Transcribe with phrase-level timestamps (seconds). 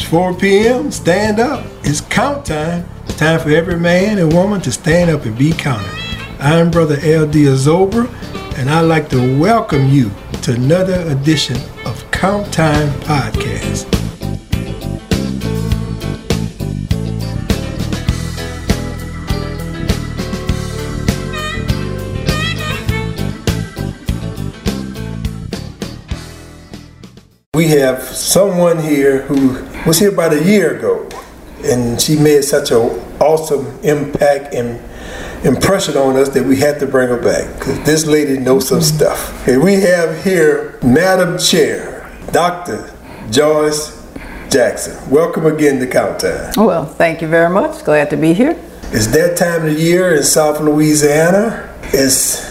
[0.00, 0.92] It's 4 p.m.
[0.92, 1.66] Stand up.
[1.82, 2.88] It's count time.
[3.16, 5.90] Time for every man and woman to stand up and be counted.
[6.38, 7.46] I'm Brother L.D.
[7.46, 8.08] Azobra,
[8.56, 13.92] and I'd like to welcome you to another edition of Count Time Podcast.
[27.52, 31.08] We have someone here who was here about a year ago,
[31.64, 32.78] and she made such an
[33.20, 34.80] awesome impact and
[35.44, 38.80] impression on us that we had to bring her back because this lady knows some
[38.80, 38.96] mm-hmm.
[38.96, 39.46] stuff.
[39.48, 42.92] And we have here Madam Chair, Dr.
[43.30, 43.98] Joyce
[44.50, 45.10] Jackson.
[45.10, 46.52] Welcome again to Count Time.
[46.56, 47.84] Well, thank you very much.
[47.84, 48.58] Glad to be here.
[48.90, 51.68] It's that time of the year in South Louisiana.
[51.92, 52.48] It's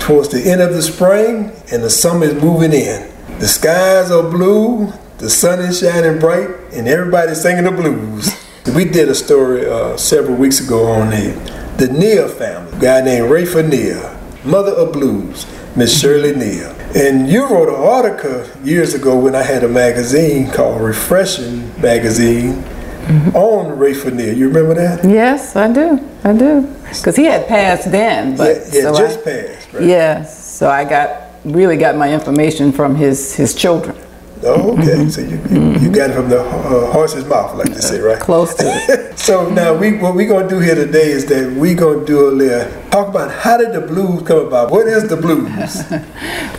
[0.00, 3.10] towards the end of the spring, and the summer is moving in.
[3.38, 8.30] The skies are blue, the sun is shining bright, and everybody's singing the blues.
[8.74, 11.32] We did a story uh, several weeks ago on the,
[11.78, 16.70] the Neal family, a guy named Rafer Neal, mother of blues, Miss Shirley Neal.
[16.94, 22.64] And you wrote an article years ago when I had a magazine called Refreshing Magazine
[23.06, 23.36] Mm-hmm.
[23.36, 24.36] on Rafer Neal.
[24.36, 25.04] You remember that?
[25.08, 26.00] Yes, I do.
[26.24, 26.62] I do.
[26.88, 29.72] Because he had passed then, but yeah, yeah so just I, passed.
[29.72, 29.82] Right?
[29.84, 33.96] Yes, so I got really got my information from his his children.
[34.42, 34.96] Oh, okay.
[34.96, 35.08] Mm-hmm.
[35.08, 38.20] So you, you, you got it from the uh, horse's mouth, like they say, right?
[38.20, 39.18] Close to it.
[39.28, 42.30] so now we what we're gonna do here today is that we're gonna do a
[42.30, 44.70] little talk about how did the blues come about?
[44.70, 45.82] What is the blues?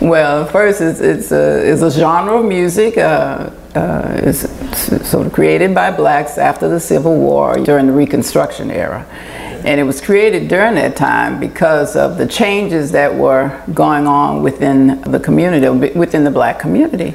[0.00, 2.98] well, first it's it's a it's a genre of music.
[2.98, 4.40] Uh, uh, it's
[5.08, 9.06] sort of created by blacks after the Civil War during the Reconstruction era.
[9.68, 14.42] And it was created during that time because of the changes that were going on
[14.42, 17.14] within the community, within the black community.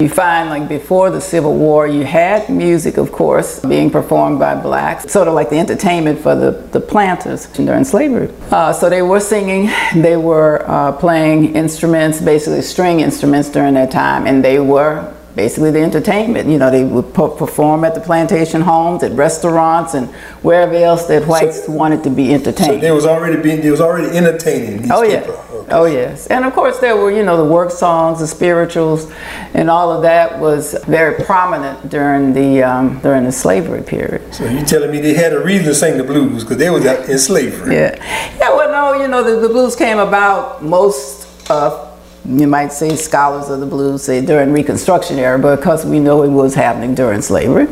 [0.00, 4.56] You find, like before the Civil War, you had music, of course, being performed by
[4.56, 8.34] blacks, sort of like the entertainment for the, the planters during slavery.
[8.50, 13.92] Uh, so they were singing, they were uh, playing instruments, basically string instruments during that
[13.92, 16.48] time, and they were basically the entertainment.
[16.48, 20.08] You know, they would perform at the plantation homes, at restaurants, and
[20.42, 22.74] wherever else that whites so, wanted to be entertained.
[22.74, 24.90] So there was already being, there was already entertaining.
[24.90, 25.72] oh yeah, okay.
[25.72, 29.10] oh yes, and of course there were you know the work songs, the spirituals,
[29.54, 34.34] and all of that was very prominent during the um, during the slavery period.
[34.34, 36.84] So you telling me they had a reason to sing the blues because they was
[36.84, 37.74] in slavery?
[37.74, 37.96] Yeah,
[38.38, 38.50] yeah.
[38.54, 41.28] Well, no, you know the, the blues came about most.
[41.50, 41.91] Uh,
[42.24, 46.28] you might say scholars of the blues say during reconstruction era because we know it
[46.28, 47.66] was happening during slavery.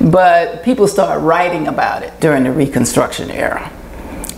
[0.00, 3.70] But people started writing about it during the reconstruction era.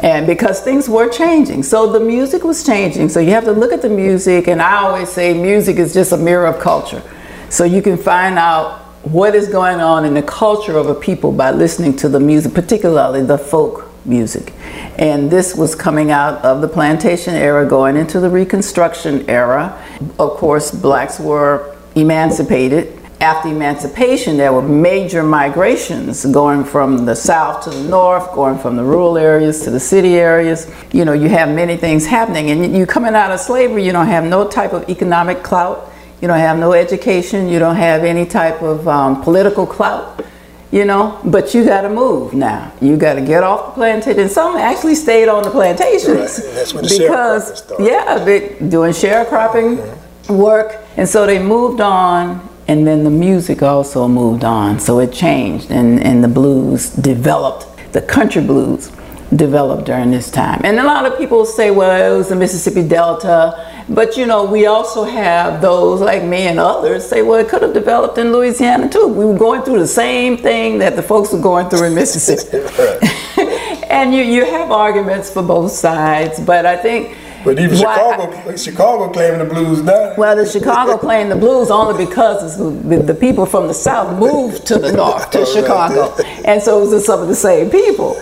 [0.00, 1.62] And because things were changing.
[1.62, 3.08] So the music was changing.
[3.08, 6.10] So you have to look at the music and i always say music is just
[6.12, 7.02] a mirror of culture.
[7.48, 11.32] So you can find out what is going on in the culture of a people
[11.32, 14.52] by listening to the music particularly the folk music.
[14.98, 19.78] And this was coming out of the plantation era, going into the Reconstruction era.
[20.18, 22.98] Of course, blacks were emancipated.
[23.20, 28.76] After emancipation, there were major migrations going from the south to the north, going from
[28.76, 30.68] the rural areas to the city areas.
[30.92, 32.50] You know, you have many things happening.
[32.50, 35.90] And you're coming out of slavery, you don't have no type of economic clout.
[36.20, 37.48] You don't have no education.
[37.48, 40.24] You don't have any type of um, political clout
[40.72, 44.28] you know but you got to move now you got to get off the plantation
[44.28, 46.54] some actually stayed on the plantations right.
[46.54, 50.36] that's when the because yeah they doing sharecropping mm-hmm.
[50.36, 55.12] work and so they moved on and then the music also moved on so it
[55.12, 58.90] changed and, and the blues developed the country blues
[59.36, 62.86] developed during this time and a lot of people say well it was the mississippi
[62.86, 67.48] delta but you know, we also have those like me and others say, well, it
[67.48, 69.06] could have developed in Louisiana too.
[69.06, 72.58] We were going through the same thing that the folks were going through in Mississippi.
[73.90, 79.12] and you, you have arguments for both sides, but I think but even Chicago, Chicago
[79.12, 80.14] claiming the blues now.
[80.16, 84.66] Well, the Chicago claim the blues only because the, the, people from the south moved
[84.66, 88.14] to the north to Chicago, and so it was some of the same people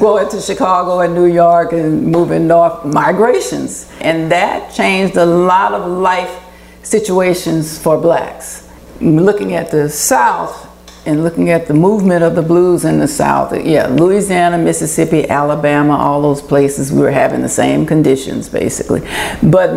[0.00, 5.72] going to Chicago and New York and moving north, migrations, and that changed a lot
[5.72, 6.44] of life
[6.82, 8.68] situations for blacks.
[9.00, 10.67] Looking at the South,
[11.08, 15.96] and looking at the movement of the blues in the South, yeah, Louisiana, Mississippi, Alabama,
[15.96, 19.00] all those places, we were having the same conditions basically.
[19.42, 19.72] But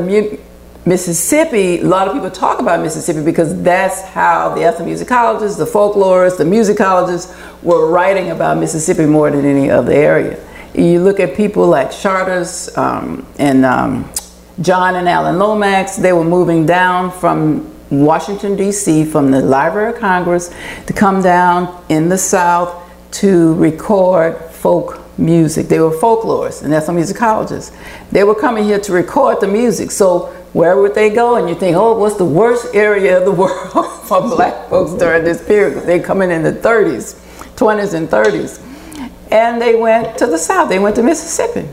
[0.85, 6.37] Mississippi, a lot of people talk about Mississippi because that's how the ethnomusicologists, the folklorists,
[6.37, 7.33] the musicologists
[7.63, 10.37] were writing about Mississippi more than any other area.
[10.73, 14.11] You look at people like Charters um, and um,
[14.59, 19.99] John and Alan Lomax, they were moving down from Washington, D.C., from the Library of
[19.99, 20.53] Congress
[20.87, 22.75] to come down in the South
[23.11, 25.67] to record folk music.
[25.67, 27.75] They were folklorists and that's not musicologists.
[28.11, 29.91] They were coming here to record the music.
[29.91, 31.35] So where would they go?
[31.35, 35.23] And you think, oh, what's the worst area of the world for black folks during
[35.23, 35.83] this period?
[35.85, 37.15] They come in in the 30s,
[37.55, 38.67] 20s and 30s.
[39.31, 40.67] And they went to the South.
[40.69, 41.67] They went to Mississippi.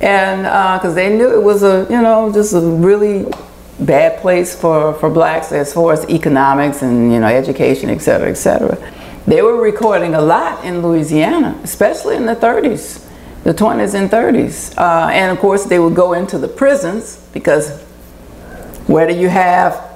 [0.00, 3.26] And because uh, they knew it was a, you know, just a really
[3.84, 8.28] bad place for, for blacks as far as economics and, you know, education, et cetera,
[8.28, 8.76] et cetera.
[9.26, 13.06] They were recording a lot in Louisiana, especially in the 30s,
[13.44, 14.76] the 20s and 30s.
[14.76, 17.80] Uh, and of course, they would go into the prisons because
[18.86, 19.88] where do you have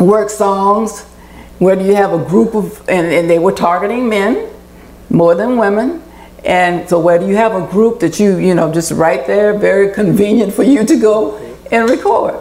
[0.00, 1.02] work songs?
[1.58, 4.48] Where do you have a group of, and, and they were targeting men
[5.10, 6.02] more than women.
[6.44, 9.58] And so where do you have a group that you, you know, just right there,
[9.58, 11.36] very convenient for you to go
[11.70, 12.40] and record.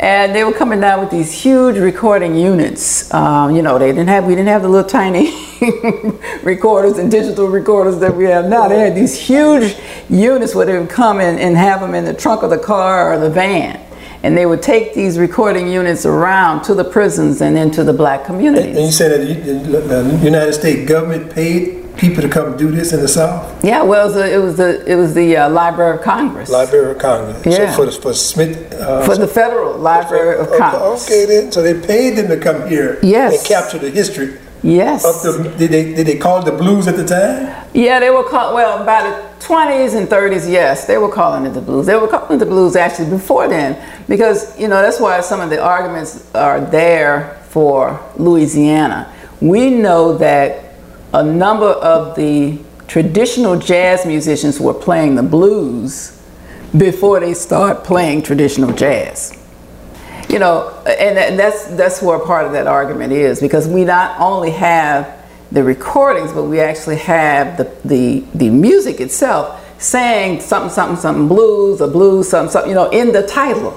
[0.00, 3.12] And they were coming down with these huge recording units.
[3.12, 5.30] Um, you know, they didn't have, we didn't have the little tiny
[6.42, 8.66] recorders and digital recorders that we have now.
[8.66, 9.76] They had these huge
[10.08, 13.12] units where they would come in and have them in the trunk of the car
[13.12, 13.78] or the van.
[14.22, 18.24] And they would take these recording units around to the prisons and into the black
[18.24, 18.76] communities.
[18.76, 23.00] And you said that the United States government paid people to come do this in
[23.00, 23.62] the South?
[23.62, 26.48] Yeah, well, it was, a, it was the it was the uh, Library of Congress.
[26.48, 27.44] Library of Congress.
[27.44, 27.70] Yeah.
[27.70, 28.72] So for the, for Smith.
[28.72, 31.06] Uh, for the Federal Library of Congress.
[31.06, 31.52] Okay, then.
[31.52, 32.98] So they paid them to come here.
[33.02, 33.38] Yes.
[33.38, 34.38] And capture the history.
[34.62, 35.04] Yes.
[35.04, 37.66] Of the, did they did they call it the blues at the time?
[37.72, 38.54] Yeah, they were called.
[38.54, 41.86] Well, by the 20s and 30s, yes, they were calling it the blues.
[41.86, 45.40] They were calling it the blues actually before then, because you know that's why some
[45.40, 49.12] of the arguments are there for Louisiana.
[49.40, 50.69] We know that
[51.12, 56.20] a number of the traditional jazz musicians were playing the blues
[56.76, 59.36] before they start playing traditional jazz.
[60.28, 64.50] You know, and, that's that's where part of that argument is because we not only
[64.52, 65.18] have
[65.50, 71.26] the recordings, but we actually have the the, the music itself saying something something something
[71.26, 73.72] blues, a blues something something you know in the title.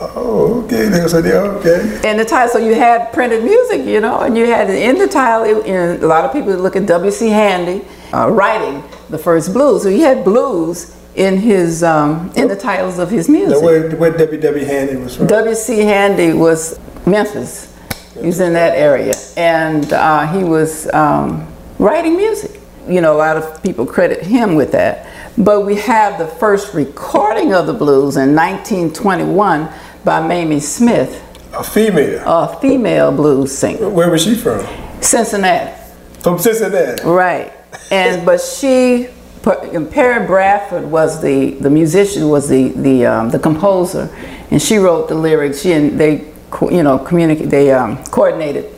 [0.00, 0.88] Oh, okay.
[0.88, 2.00] They said, yeah, okay.
[2.04, 5.06] And the title, so you had printed music, you know, and you had in the
[5.06, 5.62] title.
[5.64, 7.28] And a lot of people look at W.C.
[7.28, 9.82] Handy uh, writing the first blues.
[9.82, 13.50] So he had blues in his um, in the titles of his music.
[13.58, 14.64] Now where, where W.W.
[14.64, 15.26] Handy was from?
[15.26, 15.78] W.C.
[15.80, 17.68] Handy was Memphis.
[18.14, 21.46] He was in that area, and uh, he was um,
[21.78, 22.60] writing music.
[22.88, 25.06] You know, a lot of people credit him with that.
[25.38, 29.68] But we have the first recording of the blues in 1921
[30.04, 31.22] by Mamie Smith.
[31.54, 32.22] A female?
[32.26, 33.88] A female blues singer.
[33.88, 34.66] Where was she from?
[35.00, 35.72] Cincinnati.
[36.20, 37.02] From Cincinnati?
[37.04, 37.52] Right.
[37.90, 39.08] And, but she,
[39.42, 44.14] Perry Bradford was the, the musician, was the, the, um, the composer,
[44.50, 45.62] and she wrote the lyrics.
[45.62, 46.30] She and they,
[46.70, 48.70] you know, communicate, they um, coordinated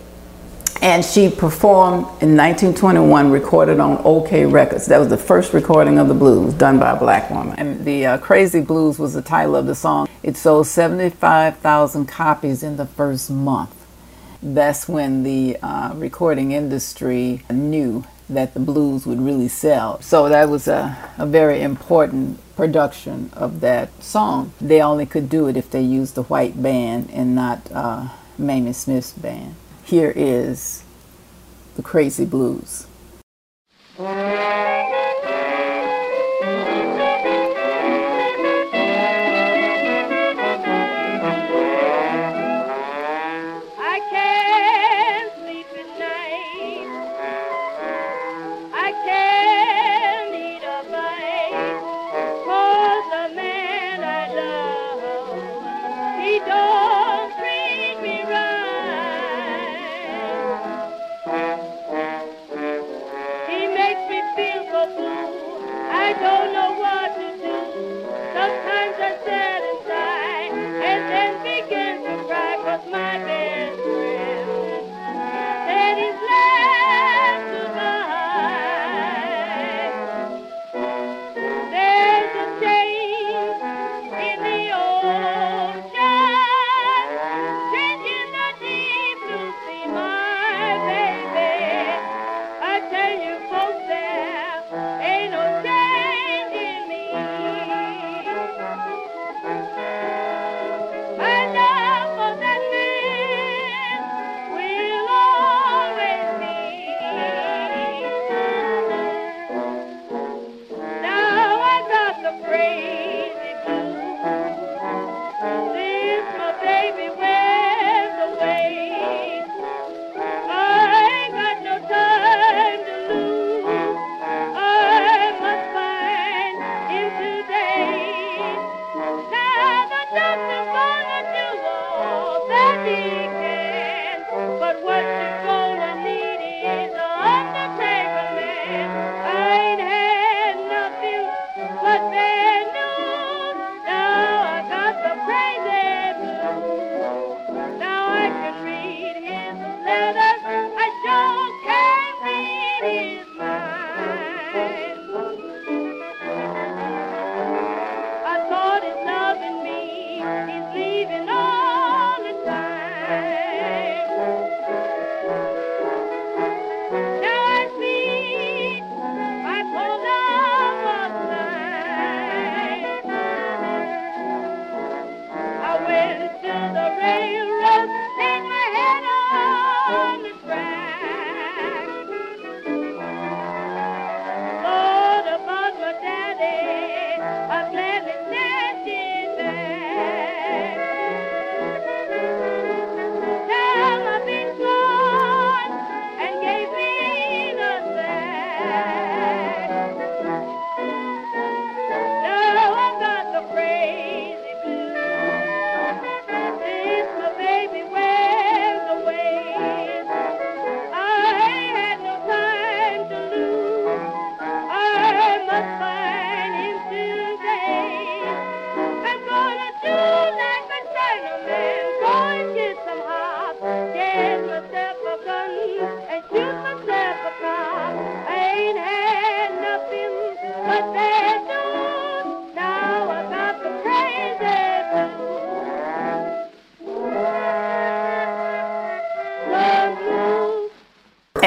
[0.83, 4.87] and she performed in 1921, recorded on Okeh Records.
[4.87, 7.59] That was the first recording of the blues done by a black woman.
[7.59, 10.09] And the uh, Crazy Blues was the title of the song.
[10.23, 13.75] It sold 75,000 copies in the first month.
[14.43, 20.01] That's when the uh, recording industry knew that the blues would really sell.
[20.01, 24.53] So that was a, a very important production of that song.
[24.61, 28.09] They only could do it if they used the white band and not uh,
[28.39, 30.83] Mamie Smith's band here is
[31.77, 32.87] the Crazy Blues.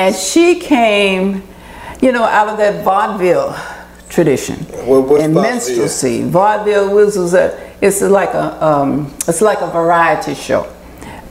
[0.08, 1.44] And she came,
[2.02, 3.54] you know, out of that vaudeville
[4.08, 4.56] tradition
[4.88, 6.24] What- and minstrelsy.
[6.24, 10.66] Vaudeville was, was a it's like a um, it's like a variety show,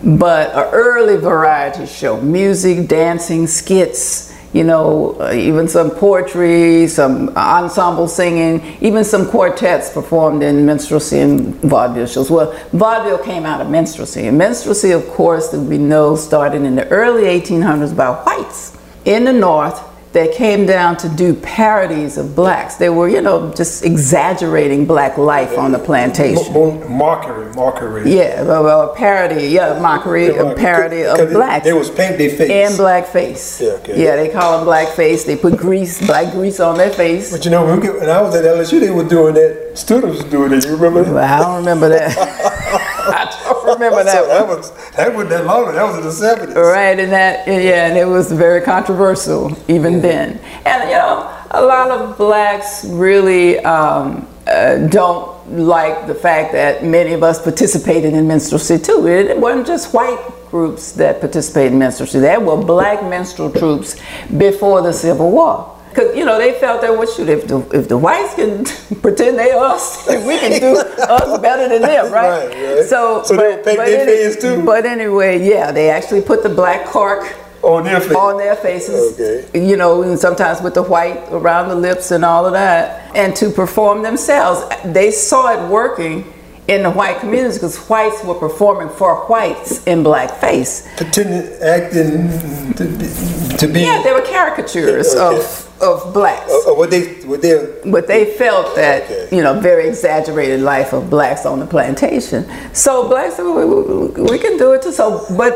[0.04, 4.34] but an early variety show: music, dancing, skits.
[4.56, 11.18] You know, uh, even some poetry, some ensemble singing, even some quartets performed in minstrelsy
[11.18, 12.30] and vaudeville shows.
[12.30, 16.74] Well, vaudeville came out of minstrelsy, and minstrelsy, of course, that we know started in
[16.74, 19.78] the early 1800s by whites in the North
[20.16, 22.76] that came down to do parodies of blacks.
[22.76, 26.54] They were, you know, just exaggerating black life on the plantation.
[26.54, 28.10] Mo- Mockery, mockery.
[28.10, 31.64] Yeah, well, a parody, yeah, mockery, a parody of Because blacks.
[31.66, 32.48] They was paint their face.
[32.50, 33.60] in blackface.
[33.60, 34.02] Yeah, okay.
[34.02, 35.26] Yeah, they call them blackface.
[35.26, 37.30] They put grease, black grease on their face.
[37.30, 39.72] But you know, when, when I was at LSU, they were doing that.
[39.74, 40.64] Students was doing it.
[40.64, 41.12] You remember that?
[41.12, 42.16] Well, I don't remember that.
[43.46, 44.16] I remember that.
[44.16, 45.74] So that was that wasn't that long.
[45.74, 46.56] That was in the seventies.
[46.56, 50.38] Right, and that yeah, and it was very controversial even then.
[50.64, 56.84] And you know, a lot of blacks really um, uh, don't like the fact that
[56.84, 59.06] many of us participated in minstrelsy too.
[59.06, 60.18] It wasn't just white
[60.50, 62.20] groups that participated in minstrelsy.
[62.20, 63.96] There were black minstrel troops
[64.36, 65.75] before the Civil War.
[65.96, 68.64] Cause you know they felt that what shoot if the if the whites can
[69.00, 70.76] pretend they us, we can do
[71.08, 72.48] us better than them, right?
[72.48, 72.84] Right, right.
[72.84, 74.62] So, So they would paint their any- face, too?
[74.62, 78.14] But anyway, yeah, they actually put the black cork On their face.
[78.14, 79.18] on their faces.
[79.18, 79.66] Okay.
[79.66, 83.34] You know, and sometimes with the white around the lips and all of that, and
[83.36, 84.60] to perform themselves.
[84.84, 86.30] They saw it working
[86.68, 90.84] in the white communities because whites were performing for whites in blackface.
[90.98, 92.28] Pretending, acting
[92.74, 95.38] to be, to be Yeah, they were caricatures Okay.
[95.38, 96.50] of of blacks.
[96.50, 97.54] uh, what they what they
[97.84, 99.28] But they felt that, Okay.
[99.36, 102.46] you know, very exaggerated life of blacks on the plantation.
[102.72, 104.92] So blacks, we, we, we can do it too.
[104.92, 105.54] So, but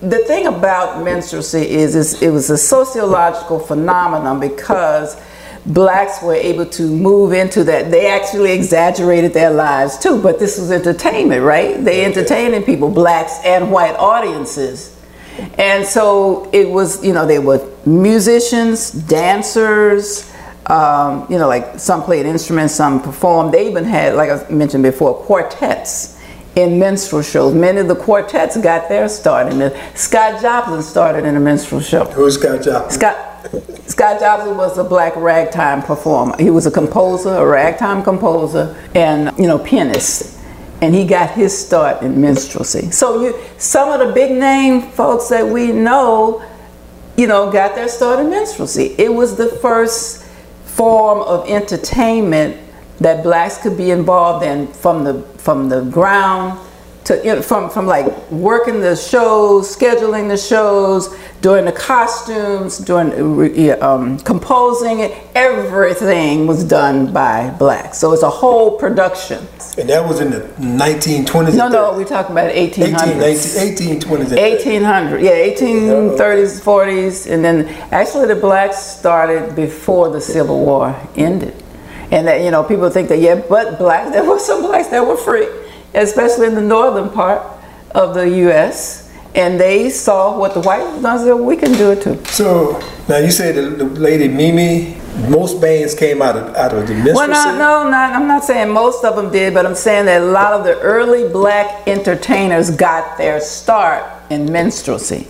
[0.00, 5.16] the thing about minstrelsy is, is it was a sociological phenomenon because
[5.64, 7.90] blacks were able to move into that.
[7.90, 11.82] They actually exaggerated their lives too, but this was entertainment, right?
[11.82, 14.95] They entertaining people, blacks and white audiences.
[15.58, 20.32] And so it was, you know, they were musicians, dancers,
[20.66, 23.54] um, you know, like some played instruments, some performed.
[23.54, 26.20] They even had, like I mentioned before, quartets
[26.56, 27.54] in minstrel shows.
[27.54, 29.76] Many of the quartets got their start in it.
[29.96, 32.04] Scott Joplin started in a minstrel show.
[32.06, 32.90] who's Scott Joplin?
[32.90, 33.26] Scott
[33.86, 36.34] Scott Joplin was a black ragtime performer.
[36.38, 40.35] He was a composer, a ragtime composer, and you know pianist.
[40.86, 42.92] And he got his start in minstrelsy.
[42.92, 46.44] So you, some of the big name folks that we know,
[47.16, 48.94] you know, got their start in minstrelsy.
[48.96, 50.22] It was the first
[50.64, 52.56] form of entertainment
[53.00, 56.56] that blacks could be involved in from the from the ground
[57.06, 62.78] to you know, from from like working the shows, scheduling the shows, doing the costumes,
[62.78, 65.16] doing um, composing it.
[65.34, 67.98] Everything was done by blacks.
[67.98, 69.46] So it's a whole production.
[69.78, 71.56] And that was in the 1920s.
[71.56, 73.56] No, no, we're talking about 18, 1800s.
[73.56, 74.18] 19, 1820s.
[74.18, 74.56] and 30s.
[74.56, 81.54] 1800, yeah, 1830s, 40s, and then actually the blacks started before the Civil War ended.
[82.10, 85.06] And that, you know, people think that, yeah, but blacks, there were some blacks that
[85.06, 85.46] were free,
[85.96, 87.42] especially in the northern part
[87.92, 89.12] of the U.S.
[89.34, 92.22] And they saw what the whites done, and said, we can do it too.
[92.26, 94.96] So now you say the, the lady Mimi.
[95.30, 97.14] Most bands came out of out of the minstrelsy.
[97.14, 100.20] Well, no, no, not, I'm not saying most of them did, but I'm saying that
[100.20, 105.26] a lot of the early black entertainers got their start in minstrelsy.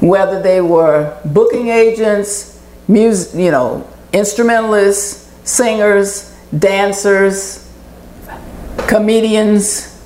[0.00, 7.70] Whether they were booking agents, music, you know, instrumentalists, singers, dancers,
[8.86, 9.97] comedians.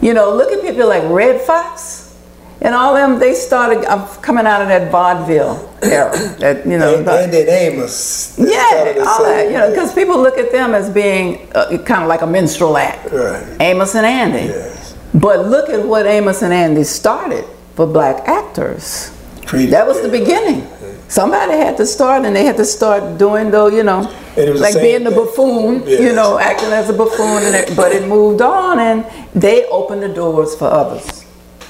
[0.00, 2.16] You know, look at people like Redd Foxx
[2.62, 3.18] and all them.
[3.18, 6.10] They started uh, coming out of that vaudeville era.
[6.40, 8.38] That you know, And, the- and Amos.
[8.38, 11.48] Yeah, kind of the all that, you know, because people look at them as being
[11.54, 13.10] uh, kind of like a minstrel act.
[13.12, 13.44] Right.
[13.60, 14.48] Amos and Andy.
[14.48, 14.96] Yes.
[15.12, 19.10] But look at what Amos and Andy started for black actors.
[19.42, 20.66] Treated- That was the beginning.
[21.08, 24.50] Somebody had to start, and they had to start doing though, you know, And it
[24.52, 26.00] was the like being the buffoon, Yes.
[26.00, 27.42] you know, acting as a buffoon.
[27.42, 31.24] And it, but it moved on, and they opened the doors for others,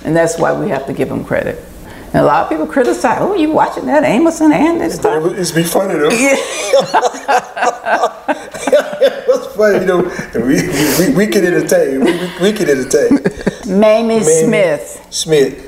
[0.05, 1.59] and that's why we have to give them credit.
[2.13, 5.39] And a lot of people criticize, "Oh, you watching that Amos and Andy stuff?" It
[5.39, 6.11] used to be funny though.
[6.11, 6.37] Yeah.
[9.01, 10.03] it was funny, you know.
[10.35, 12.01] We, we, we can entertain.
[12.05, 13.19] We, we, we can entertain.
[13.67, 15.07] Mamie Mamie Smith.
[15.11, 15.67] Smith.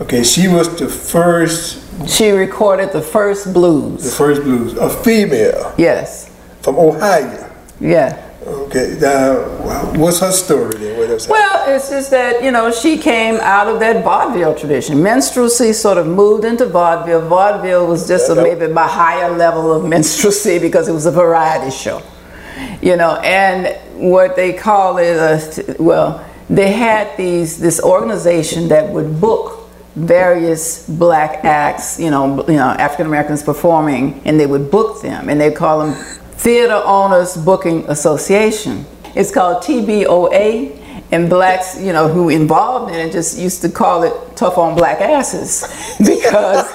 [0.00, 4.02] Okay, she was the first, She recorded the first blues.
[4.02, 5.72] the first blues, a female.
[5.78, 6.30] Yes.
[6.64, 7.50] From Ohio.
[7.78, 8.20] Yeah.
[8.46, 10.98] Okay, uh, now what's her story then?
[10.98, 11.28] What else?
[11.28, 15.02] Well, it's just that, you know, she came out of that vaudeville tradition.
[15.02, 17.26] Minstrelsy sort of moved into vaudeville.
[17.26, 21.70] Vaudeville was just a, maybe a higher level of minstrelsy because it was a variety
[21.70, 22.02] show.
[22.82, 28.68] You know, and what they call it, uh, a, well, they had these this organization
[28.68, 34.46] that would book various black acts, you know, you know, African Americans performing, and they
[34.46, 36.06] would book them, and they call them
[36.44, 38.84] Theater Owners Booking Association.
[39.14, 40.78] It's called TBOA,
[41.10, 44.76] and blacks, you know, who involved in it just used to call it tough on
[44.76, 45.62] black asses
[45.98, 46.66] because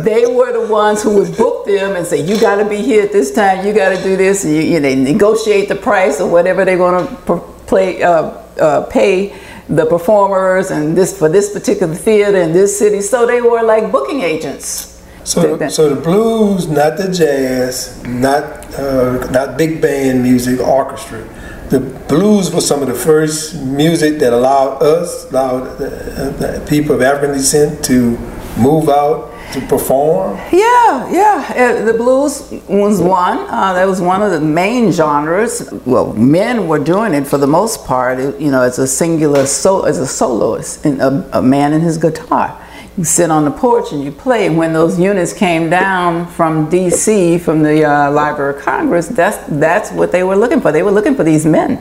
[0.00, 3.04] they were the ones who would book them and say, you got to be here
[3.04, 6.20] at this time, you got to do this, and you, you know, negotiate the price
[6.20, 7.36] or whatever they're going to
[7.68, 8.22] play, uh,
[8.60, 13.00] uh, pay the performers and this for this particular theater in this city.
[13.00, 14.99] So they were like booking agents.
[15.30, 18.42] So, the, so the blues, not the jazz, not
[18.74, 21.22] uh, not big band music, orchestra.
[21.68, 25.88] The blues was some of the first music that allowed us, allowed the,
[26.36, 28.18] the people of African descent to
[28.58, 30.36] move out to perform?
[30.52, 31.54] Yeah, yeah.
[31.56, 33.38] Uh, the blues was one.
[33.38, 35.68] Uh, that was one of the main genres.
[35.86, 38.18] Well, men were doing it for the most part.
[38.40, 41.98] You know, as a singular, so as a soloist, and a, a man and his
[41.98, 42.60] guitar.
[43.00, 44.50] You sit on the porch and you play.
[44.50, 47.38] When those units came down from D.C.
[47.38, 50.70] from the uh, Library of Congress, that's that's what they were looking for.
[50.70, 51.78] They were looking for these men.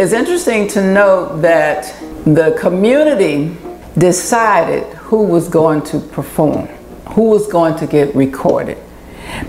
[0.00, 3.54] It's interesting to note that the community
[3.98, 6.68] decided who was going to perform,
[7.10, 8.78] who was going to get recorded.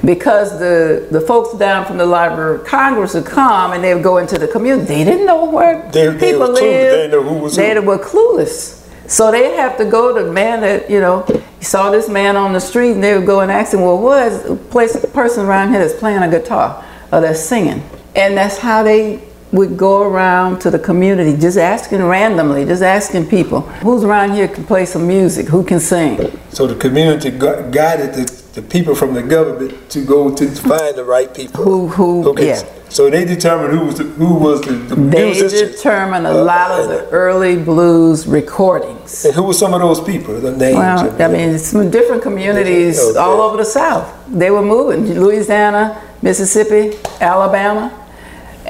[0.04, 4.04] Because the, the folks down from the Library of Congress would come and they would
[4.04, 4.88] go into the community.
[4.88, 6.58] They didn't know where they, they people lived.
[6.58, 7.82] They didn't know who was They who.
[7.84, 8.86] were clueless.
[9.10, 12.36] So they'd have to go to the man that, you know, you saw this man
[12.36, 14.98] on the street and they would go and ask him, well, what is a place,
[15.14, 17.82] person around here that's playing a guitar or that's singing?
[18.18, 23.28] And that's how they would go around to the community just asking randomly, just asking
[23.28, 26.18] people, who's around here can play some music, who can sing.
[26.52, 30.96] So the community gu- guided the, the people from the government to go to find
[30.96, 31.64] the right people.
[31.64, 32.62] Who, who, Okay, yeah.
[32.88, 35.72] so they determined who was the, who was the, the They musician.
[35.72, 39.26] determined a Uh, lot of the early blues recordings.
[39.26, 40.40] And who were some of those people?
[40.40, 40.78] The names.
[40.78, 43.20] Well, I mean, some different communities Okay.
[43.20, 44.08] all over the South.
[44.30, 47.98] They were moving, Louisiana, Mississippi, Alabama.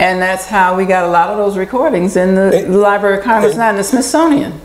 [0.02, 3.24] And that's how we got a lot of those recordings in the And- Library of
[3.24, 4.60] Congress, not in the Smithsonian.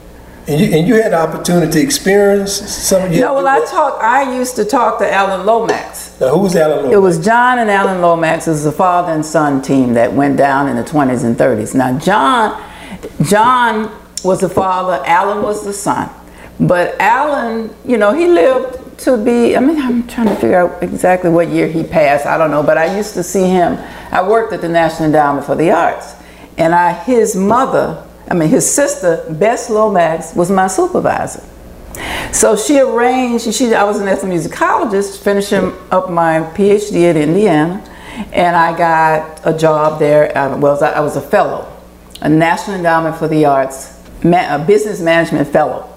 [0.48, 3.20] and you, and you had the opportunity to experience some of you.
[3.20, 4.02] No, well, I talk.
[4.02, 6.12] I used to talk to Alan Lomax.
[6.20, 6.94] Now, who was Alan Lomax?
[6.94, 8.46] It was John and Alan Lomax.
[8.48, 11.74] It was a father and son team that went down in the 20s and 30s.
[11.74, 12.62] Now, John,
[13.22, 13.90] John
[14.24, 15.02] was the father.
[15.06, 16.08] Alan was the son.
[16.58, 19.56] But Alan, you know, he lived to be.
[19.56, 22.26] I mean, I'm trying to figure out exactly what year he passed.
[22.26, 22.62] I don't know.
[22.62, 23.78] But I used to see him.
[24.10, 26.14] I worked at the National Endowment for the Arts,
[26.58, 31.42] and I, his mother, I mean his sister, Bess Lomax, was my supervisor.
[32.32, 33.52] So she arranged.
[33.54, 37.82] She, I was an ethnomusicologist, finishing up my PhD at Indiana,
[38.32, 40.36] and I got a job there.
[40.36, 41.66] uh, Well, I was a fellow,
[42.20, 45.88] a National Endowment for the Arts, a business management fellow,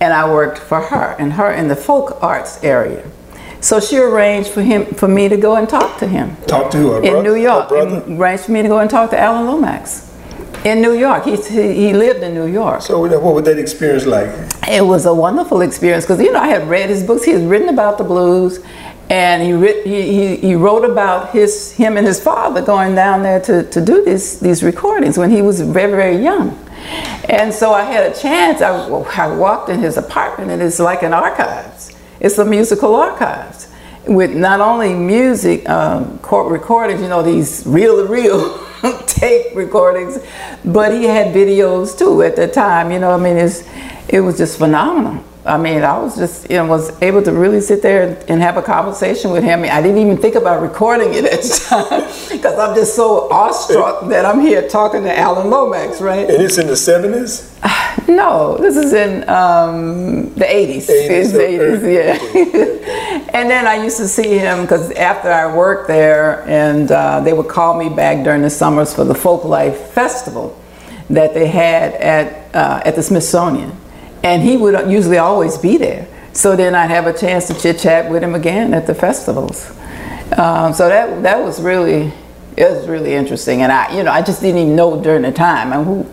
[0.00, 3.04] and I worked for her and her in the folk arts area.
[3.60, 6.76] So she arranged for him, for me to go and talk to him Talk to
[6.76, 6.92] who?
[6.92, 7.72] Her in New York.
[7.72, 10.08] arranged for me to go and talk to Alan Lomax
[10.64, 11.24] in New York.
[11.24, 12.82] He, he, lived in New York.
[12.82, 14.28] So what what was that experience like?
[14.68, 17.24] It was a wonderful experience because you know I had read his books.
[17.24, 18.60] He had written about the blues,
[19.10, 23.22] and he writ, he, he, he wrote about his him and his father going down
[23.22, 26.56] there to, to do these these recordings when he was very very young.
[27.28, 28.62] And so I had a chance.
[28.62, 31.94] I, I walked in his apartment, and it's like an archives.
[32.20, 33.68] It's a musical archives
[34.06, 38.66] with not only music um, court recordings, you know, these reel to reel
[39.06, 40.18] tape recordings,
[40.64, 42.90] but he had videos too at the time.
[42.90, 43.68] You know, I mean, it's,
[44.08, 45.22] it was just phenomenal.
[45.48, 48.56] I mean, I was just, you know, was able to really sit there and, have
[48.56, 49.64] a conversation with him.
[49.64, 54.08] I didn't even think about recording it at the time because I'm just so awestruck
[54.10, 56.28] that I'm here talking to Alan Lomax, right?
[56.28, 57.54] And it's in the seventies.
[58.08, 60.86] No, this is in um, the 80s.
[60.86, 63.28] 80s, It's the 80s, yeah.
[63.34, 67.34] and then I used to see him because after I worked there, and uh, they
[67.34, 70.58] would call me back during the summers for the Folk Life Festival
[71.10, 73.72] that they had at, uh, at the Smithsonian.
[74.22, 76.08] And he would usually always be there.
[76.32, 79.70] So then I'd have a chance to chit chat with him again at the festivals.
[80.36, 82.12] Um, so that, that was really,
[82.56, 83.62] it was really interesting.
[83.62, 85.72] And I, you know, I just didn't even know during the time.
[85.72, 86.06] And who,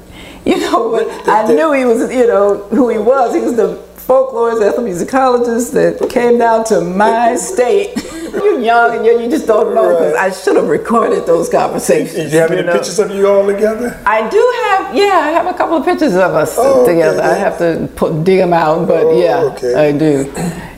[0.50, 3.36] you know, I knew he was, you know, who he was.
[3.36, 7.96] He was the folklorist, ethnomusicologist that came down to my state.
[8.36, 12.15] You're young and you, you just don't know because I should have recorded those conversations.
[12.15, 12.74] Did you have any know.
[12.74, 14.00] pictures of you all together?
[14.06, 17.22] I do have, yeah, I have a couple of pictures of us Oh, okay, together.
[17.22, 19.74] I have to put, dig them out, but Oh, yeah, okay.
[19.74, 20.32] I do.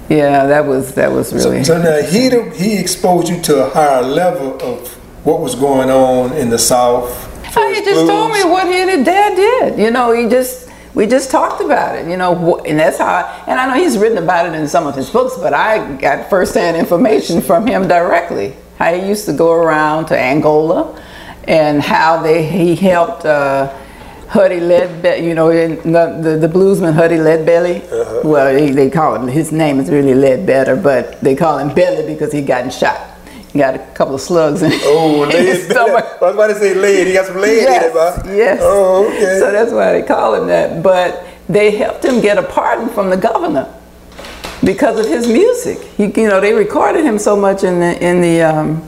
[0.09, 1.63] Yeah, that was that was really.
[1.65, 4.87] So now he he exposed you to a higher level of
[5.25, 7.11] what was going on in the South.
[7.57, 9.79] Oh, he just told me what he and his dad did.
[9.79, 10.66] You know, he just
[10.97, 12.09] we just talked about it.
[12.09, 13.05] You know, and that's how.
[13.05, 15.95] I, and I know he's written about it in some of his books, but I
[15.97, 18.55] got firsthand information from him directly.
[18.79, 20.99] How he used to go around to Angola,
[21.43, 23.25] and how they he helped.
[23.25, 23.71] Uh,
[24.27, 28.25] Huddie Ledbelly, you know, in the, the, the bluesman Huddie Ledbelly.
[28.25, 32.05] Well, he, they call him, his name is really Ledbetter, but they call him Belly
[32.13, 33.16] because he gotten shot.
[33.57, 36.21] Got a couple of slugs in, Oh, his I stomach.
[36.21, 37.07] was about to say lead.
[37.07, 38.21] He got some lead in it, huh?
[38.27, 38.59] yes.
[38.61, 39.39] Oh, okay.
[39.39, 40.83] So that's why they call him that.
[40.83, 43.73] But they helped him get a pardon from the governor
[44.63, 45.79] because of his music.
[45.97, 48.83] He, you know, they recorded him so much in the in the um,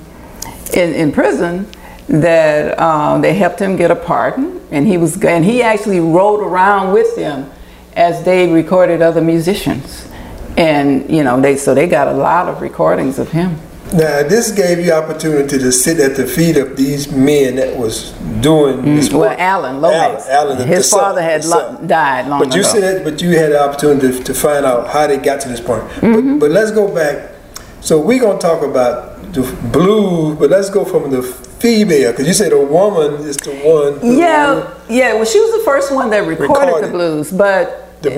[0.74, 1.68] in, in prison
[2.10, 6.42] that um, they helped him get a pardon, and he was and he actually rode
[6.42, 7.50] around with them
[7.96, 10.08] as they recorded other musicians,
[10.58, 13.58] and you know they so they got a lot of recordings of him.
[13.94, 18.12] Now this gave you opportunity to sit at the feet of these men that was
[18.42, 19.36] doing this Mm, Well.
[19.38, 22.50] Alan Lomax, Alan, Alan, the- his the son, father had the lo- died long ago.
[22.50, 22.70] But you ago.
[22.70, 25.60] said, but you had the opportunity to, to find out how they got to this
[25.62, 25.84] point.
[25.90, 26.34] Mm-hmm.
[26.40, 27.32] But, but let's go back.
[27.82, 32.34] So we're gonna talk about the blues, but let's go from the female because you
[32.34, 34.00] said a woman is the one.
[34.00, 35.14] who- Yeah, yeah.
[35.16, 36.90] Well, she was the first one that recorded, Recorded.
[36.90, 38.10] the blues, but The,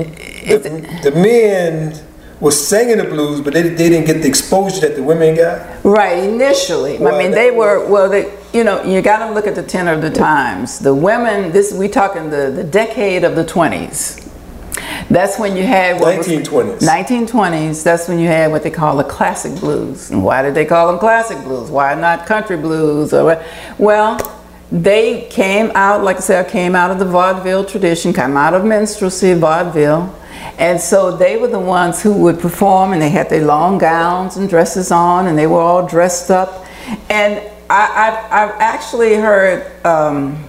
[0.45, 1.93] the, the men
[2.41, 5.85] was singing the blues, but they, they didn't get the exposure that the women got.
[5.85, 6.97] right initially.
[6.97, 8.09] Well, I mean, they were well.
[8.09, 10.79] They, you know, you got to look at the tenor of the times.
[10.79, 11.51] The women.
[11.51, 14.17] This we talking the the decade of the twenties.
[15.09, 16.79] That's when you had what was- 1920s.
[16.79, 17.83] 1920s.
[17.83, 20.09] That's when you had what they call the classic blues.
[20.09, 21.69] And why did they call them classic blues?
[21.69, 23.13] Why not country blues?
[23.13, 23.43] Or what?
[23.77, 24.17] well,
[24.71, 28.53] they came out, like I said, I came out of the vaudeville tradition, came out
[28.53, 30.15] of minstrelsy, vaudeville.
[30.57, 34.37] And so they were the ones who would perform, and they had their long gowns
[34.37, 36.65] and dresses on, and they were all dressed up.
[37.09, 40.43] And I, I've, I've actually heard um,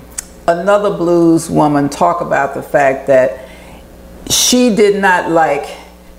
[0.48, 3.48] another blues woman talk about the fact that
[4.28, 5.68] she did not like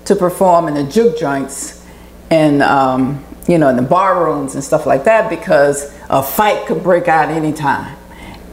[0.06, 1.84] to perform in the juke joints
[2.30, 6.66] and um, you know in the bar rooms and stuff like that because a fight
[6.66, 7.96] could break out anytime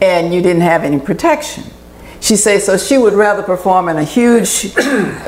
[0.00, 1.64] and you didn't have any protection
[2.22, 4.64] she says so she would rather perform in a huge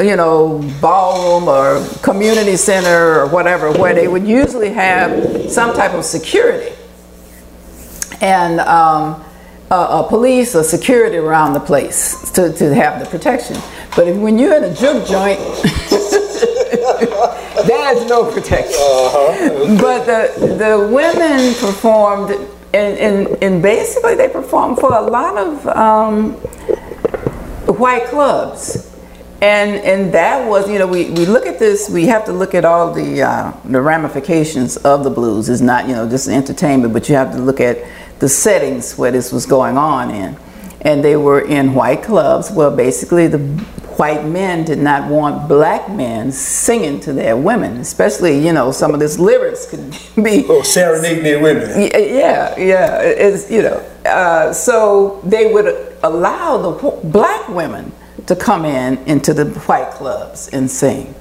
[0.00, 5.92] you know ballroom or community center or whatever where they would usually have some type
[5.92, 6.74] of security
[8.20, 9.22] and um,
[9.70, 13.56] a, a police or security around the place to, to have the protection.
[13.96, 15.38] But if, when you're in a juke joint,
[17.66, 19.76] there's no protection.
[19.76, 22.30] But the, the women performed
[22.74, 26.36] and, and, and basically they performed for a lot of um,
[27.78, 28.90] white clubs.
[29.42, 32.54] And, and that was, you know, we, we look at this, we have to look
[32.54, 35.50] at all the, uh, the ramifications of the blues.
[35.50, 37.78] It's not, you know, just entertainment, but you have to look at
[38.20, 40.36] the settings where this was going on in.
[40.80, 43.38] And they were in white clubs Well, basically the
[43.96, 48.92] white men did not want black men singing to their women, especially, you know, some
[48.92, 49.90] of this lyrics could
[50.24, 50.44] be.
[50.48, 51.68] Oh, serenading their women.
[51.80, 53.76] Yeah, yeah, it's, you know.
[54.04, 57.92] Uh, so they would allow the black women
[58.26, 61.14] to come in into the white clubs and sing.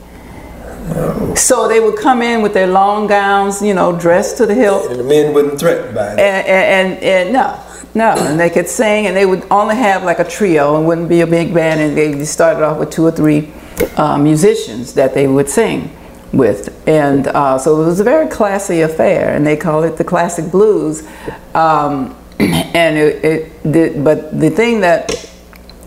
[1.35, 4.91] So they would come in with their long gowns, you know, dressed to the hilt,
[4.91, 6.19] And the men wouldn't threaten by it.
[6.19, 7.59] and, and, and, and no,
[7.95, 11.09] no, and they could sing, and they would only have like a trio, and wouldn't
[11.09, 13.51] be a big band, and they started off with two or three
[13.95, 15.95] uh, musicians that they would sing
[16.33, 20.03] with, and uh, so it was a very classy affair, and they call it the
[20.03, 21.07] classic blues,
[21.53, 22.15] um,
[22.73, 25.11] and it, it did, but the thing that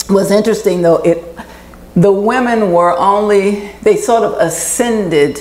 [0.09, 1.23] was interesting though, it
[1.95, 5.39] the women were only they sort of ascended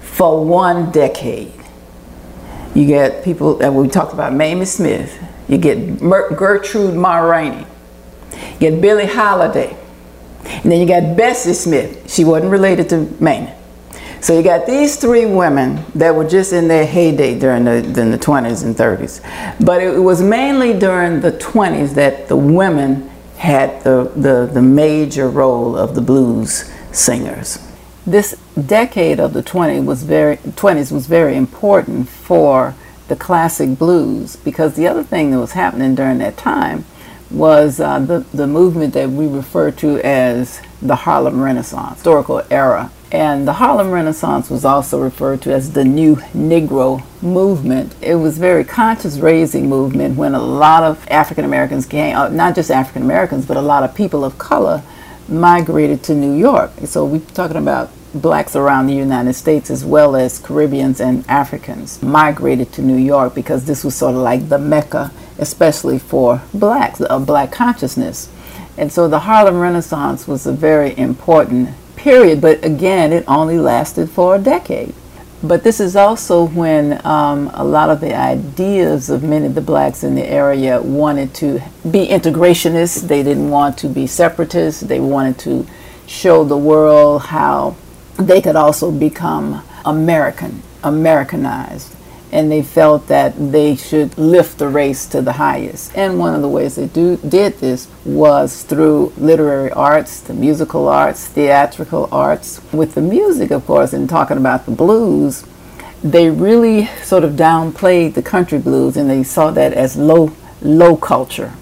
[0.00, 1.52] for one decade.
[2.74, 5.22] You get people that we talked about, Mamie Smith.
[5.48, 7.66] You get Gertrude Ma Rainey.
[8.32, 9.76] You get Billie Holiday.
[10.44, 12.10] And then you got Bessie Smith.
[12.12, 13.52] She wasn't related to Mamie.
[14.20, 18.10] So you got these three women that were just in their heyday during the, during
[18.10, 19.20] the 20s and 30s.
[19.64, 25.28] But it was mainly during the 20s that the women had the, the, the major
[25.28, 27.58] role of the blues singers.
[28.06, 32.74] This decade of the 20s was very, 20s was very important for
[33.08, 36.84] the classic blues because the other thing that was happening during that time
[37.30, 42.90] was uh, the, the movement that we refer to as the Harlem Renaissance, historical era.
[43.12, 47.94] And the Harlem Renaissance was also referred to as the New Negro Movement.
[48.02, 52.56] It was very conscious raising movement when a lot of African Americans came, uh, not
[52.56, 54.82] just African Americans, but a lot of people of color
[55.28, 56.72] migrated to New York.
[56.84, 62.02] So we're talking about blacks around the United States as well as Caribbeans and Africans
[62.02, 67.00] migrated to New York because this was sort of like the mecca, especially for blacks,
[67.00, 68.30] of black consciousness.
[68.76, 71.70] And so the Harlem Renaissance was a very important
[72.06, 74.94] period, but again, it only lasted for a decade.
[75.42, 79.60] But this is also when um, a lot of the ideas of many of the
[79.60, 83.08] blacks in the area wanted to be integrationists.
[83.08, 84.82] They didn't want to be separatists.
[84.82, 85.66] They wanted to
[86.06, 87.74] show the world how
[88.16, 91.95] they could also become American, Americanized.
[92.36, 95.96] And they felt that they should lift the race to the highest.
[95.96, 100.86] And one of the ways they do, did this was through literary arts, the musical
[100.86, 102.60] arts, theatrical arts.
[102.72, 105.44] With the music, of course, and talking about the blues,
[106.02, 110.94] they really sort of downplayed the country blues and they saw that as low, low
[110.96, 111.54] culture.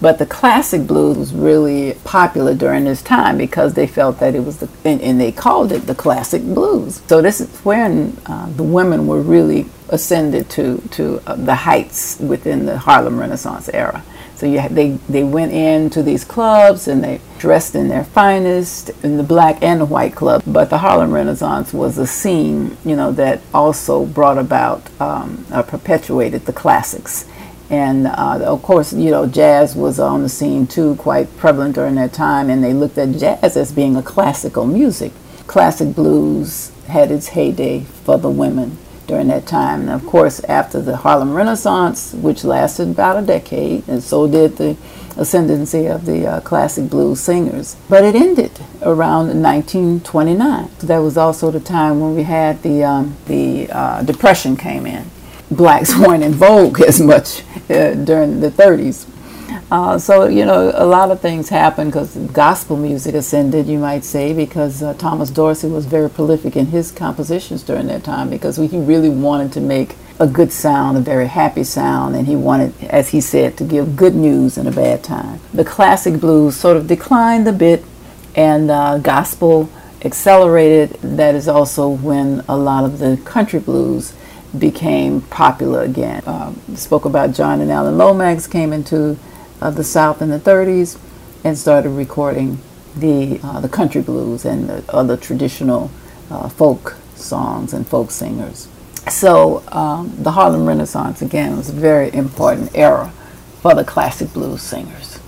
[0.00, 4.44] But the classic blues was really popular during this time because they felt that it
[4.44, 7.02] was the, and, and they called it the classic blues.
[7.06, 12.18] So this is when uh, the women were really ascended to to uh, the heights
[12.20, 14.02] within the Harlem Renaissance era.
[14.36, 19.18] So you they they went into these clubs and they dressed in their finest in
[19.18, 20.42] the black and the white club.
[20.46, 25.62] But the Harlem Renaissance was a scene, you know, that also brought about um, uh,
[25.62, 27.26] perpetuated the classics.
[27.70, 31.94] And uh, of course, you know, jazz was on the scene too, quite prevalent during
[31.94, 35.12] that time, and they looked at jazz as being a classical music.
[35.46, 39.82] Classic blues had its heyday for the women during that time.
[39.82, 44.56] And of course, after the Harlem Renaissance, which lasted about a decade, and so did
[44.56, 44.76] the
[45.16, 47.76] ascendancy of the uh, classic blues singers.
[47.88, 48.52] But it ended
[48.82, 50.70] around 1929.
[50.80, 55.10] That was also the time when we had the, um, the uh, Depression came in
[55.50, 59.06] blacks weren't in vogue as much uh, during the 30s.
[59.70, 64.04] Uh, so, you know, a lot of things happened because gospel music ascended, you might
[64.04, 68.56] say, because uh, Thomas Dorsey was very prolific in his compositions during that time because
[68.56, 72.74] he really wanted to make a good sound, a very happy sound, and he wanted,
[72.84, 75.40] as he said, to give good news in a bad time.
[75.54, 77.84] The classic blues sort of declined a bit,
[78.34, 79.70] and uh, gospel
[80.04, 80.90] accelerated.
[81.00, 84.14] That is also when a lot of the country blues
[84.58, 86.22] became popular again.
[86.26, 89.18] Um, spoke about John and Alan Lomax came into
[89.60, 90.98] uh, the South in the 30s
[91.44, 92.58] and started recording
[92.96, 95.90] the uh, the country blues and the other traditional
[96.30, 98.68] uh, folk songs and folk singers.
[99.08, 103.12] So um, the Harlem Renaissance again was a very important era
[103.60, 105.18] for the classic blues singers.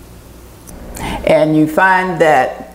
[0.98, 2.74] And you find that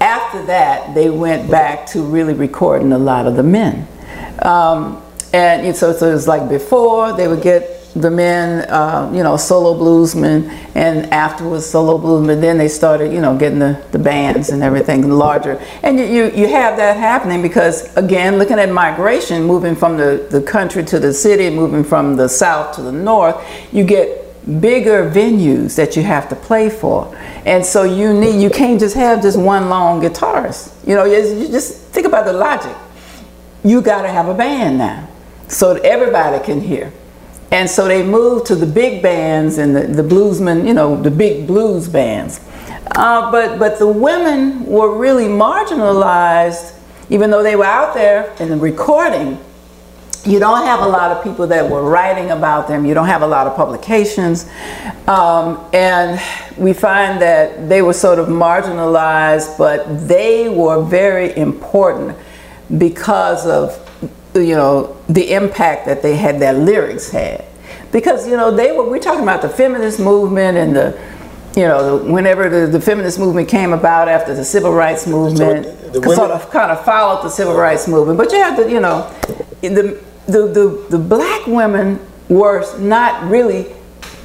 [0.00, 3.86] after that they went back to really recording a lot of the men.
[4.42, 9.36] Um, and so, it was like before they would get the men, uh, you know,
[9.36, 12.40] solo bluesmen, and afterwards solo bluesmen.
[12.40, 15.60] Then they started, you know, getting the, the bands and everything larger.
[15.82, 20.26] And you, you, you have that happening because, again, looking at migration, moving from the,
[20.30, 23.36] the country to the city, moving from the south to the north,
[23.72, 24.24] you get
[24.60, 27.14] bigger venues that you have to play for.
[27.44, 30.74] And so you need, you can't just have just one long guitarist.
[30.86, 32.76] You know, you just think about the logic.
[33.64, 35.07] You got to have a band now
[35.48, 36.92] so that everybody can hear.
[37.50, 41.10] And so they moved to the big bands and the, the bluesmen, you know, the
[41.10, 42.40] big blues bands.
[42.94, 48.50] Uh, but, but the women were really marginalized, even though they were out there in
[48.50, 49.38] the recording.
[50.24, 52.84] You don't have a lot of people that were writing about them.
[52.84, 54.46] You don't have a lot of publications.
[55.06, 56.20] Um, and
[56.58, 62.18] we find that they were sort of marginalized, but they were very important
[62.76, 63.87] because of
[64.40, 67.44] you know the impact that they had their lyrics had.
[67.92, 70.98] Because you know they were we're talking about the feminist movement and the
[71.56, 75.66] you know the, whenever the, the feminist movement came about after the civil rights movement
[75.66, 78.18] women- sort of kind of followed the civil rights movement.
[78.18, 79.10] But you have to you know
[79.62, 81.98] the the, the, the black women
[82.28, 83.74] were not really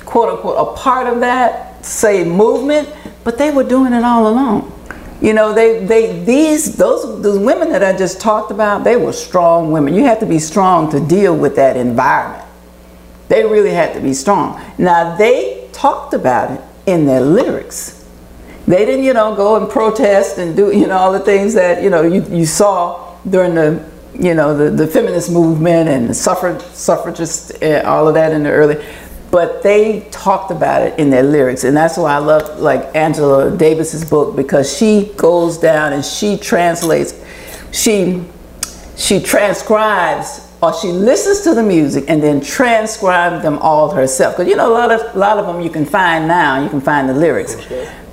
[0.06, 2.90] quote unquote a part of that say movement
[3.24, 4.70] but they were doing it all alone
[5.24, 9.14] you know they they these those those women that i just talked about they were
[9.14, 9.94] strong women.
[9.96, 12.44] You have to be strong to deal with that environment.
[13.30, 14.62] They really had to be strong.
[14.78, 18.06] Now they talked about it in their lyrics.
[18.68, 21.82] They didn't you know go and protest and do you know all the things that
[21.82, 23.82] you know you, you saw during the
[24.14, 28.44] you know the, the feminist movement and the suffrage suffragists uh, all of that in
[28.44, 28.76] the early
[29.34, 33.50] but they talked about it in their lyrics and that's why i love like angela
[33.58, 37.14] davis's book because she goes down and she translates
[37.72, 38.24] she
[38.96, 44.36] she transcribes or she listens to the music and then transcribes them all herself.
[44.36, 46.70] Because you know a lot of a lot of them you can find now you
[46.70, 47.56] can find the lyrics.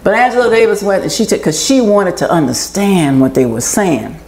[0.03, 3.61] But angela davis went and she took because she wanted to understand what they were
[3.61, 4.19] saying.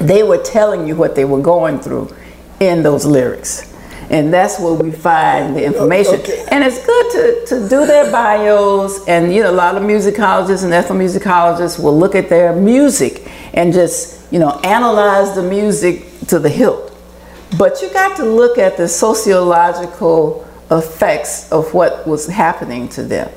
[0.00, 2.14] They were telling you what they were going through
[2.60, 3.69] in those lyrics.
[4.10, 6.14] And that's where we find the information.
[6.14, 6.44] Okay.
[6.50, 9.06] And it's good to, to do their bios.
[9.06, 13.72] And, you know, a lot of musicologists and ethnomusicologists will look at their music and
[13.72, 16.92] just, you know, analyze the music to the hilt.
[17.56, 23.30] But you got to look at the sociological effects of what was happening to them.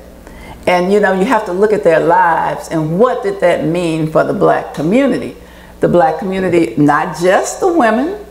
[0.66, 4.10] And you know, you have to look at their lives and what did that mean
[4.10, 5.36] for the black community?
[5.80, 8.23] The black community, not just the women,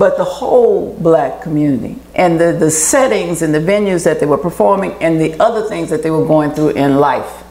[0.00, 4.38] but the whole black community and the, the settings and the venues that they were
[4.38, 7.44] performing and the other things that they were going through in life.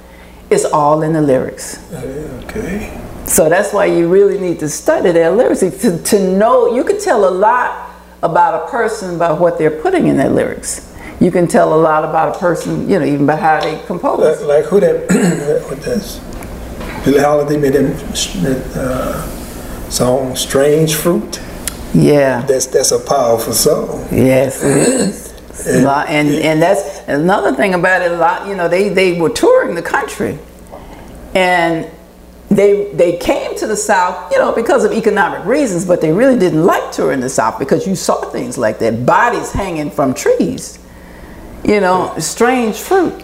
[0.49, 1.77] It's all in the lyrics.
[1.93, 2.99] Okay.
[3.27, 6.73] So that's why you really need to study their lyrics to, to know.
[6.73, 7.91] You can tell a lot
[8.23, 10.91] about a person by what they're putting in their lyrics.
[11.19, 14.41] You can tell a lot about a person, you know, even by how they compose.
[14.41, 15.05] Like, like who that?
[15.69, 16.17] what that's
[17.05, 17.95] Billie Holiday made that,
[18.41, 21.39] that uh, song "Strange Fruit."
[21.93, 22.41] Yeah.
[22.47, 24.07] That's that's a powerful song.
[24.11, 25.33] Yes, it is.
[25.49, 28.11] It's a lot- and and that's another thing about it.
[28.11, 30.37] A lot, you know, they they were touring the country,
[31.35, 31.87] and
[32.49, 35.85] they they came to the South, you know, because of economic reasons.
[35.85, 39.51] But they really didn't like touring the South because you saw things like that, bodies
[39.51, 40.79] hanging from trees,
[41.63, 43.21] you know, strange fruit,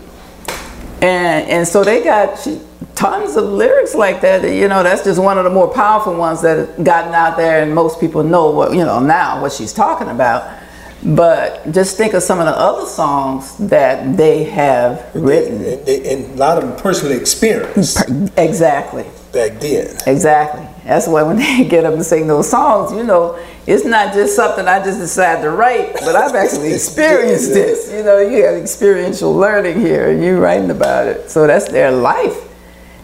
[1.01, 2.59] and and so they got she,
[2.95, 4.43] tons of lyrics like that.
[4.43, 7.75] You know, that's just one of the more powerful ones that gotten out there, and
[7.75, 10.59] most people know what you know now what she's talking about.
[11.03, 15.63] But just think of some of the other songs that they have written.
[15.63, 18.01] And, they, and a lot of them personally experienced
[18.37, 19.95] Exactly, back then.
[20.07, 20.65] exactly.
[20.83, 23.37] That's why when they get up and sing those songs, you know,
[23.67, 27.91] it's not just something I just decided to write, but I've actually experienced this.
[27.91, 31.29] You know, you have experiential learning here, and you're writing about it.
[31.29, 32.44] So that's their life,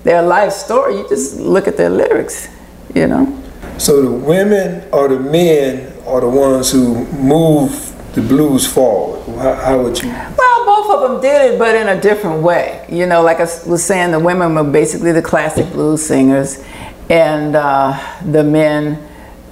[0.03, 0.97] their life story.
[0.97, 2.47] You just look at their lyrics,
[2.93, 3.37] you know.
[3.77, 9.23] So the women or the men are the ones who move the blues forward.
[9.39, 10.09] How, how would you?
[10.09, 12.85] Well, both of them did it, but in a different way.
[12.89, 16.63] You know, like I was saying, the women were basically the classic blues singers,
[17.09, 19.07] and uh, the men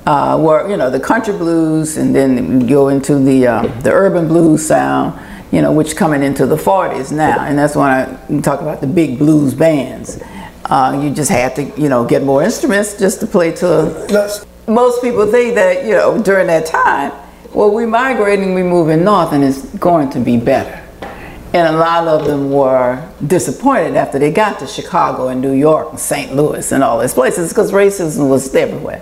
[0.05, 4.27] uh, were, you know, the country blues, and then go into the uh, the urban
[4.27, 5.19] blues sound.
[5.51, 8.87] You know, which coming into the 40s now, and that's when I talk about the
[8.87, 10.21] big blues bands.
[10.69, 13.67] Uh, you just had to, you know, get more instruments just to play to
[14.09, 17.11] Let's, most people think that you know during that time
[17.53, 20.75] well we're migrating we're moving north and it's going to be better.
[21.51, 25.89] And a lot of them were disappointed after they got to chicago and new york
[25.89, 29.01] and st louis and all these places because racism was everywhere.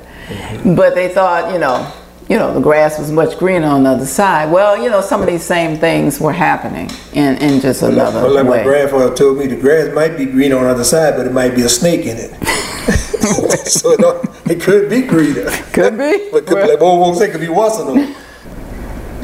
[0.64, 1.92] But they thought you know
[2.30, 4.52] you know, the grass was much greener on the other side.
[4.52, 8.34] Well, you know, some of these same things were happening in, in just another Well,
[8.34, 11.26] like my grandfather told me, the grass might be green on the other side, but
[11.26, 12.32] it might be a snake in it.
[13.68, 15.50] so it, it could be greener.
[15.72, 16.30] Could be.
[16.32, 18.16] But could, be like old folks say, could be worse than them.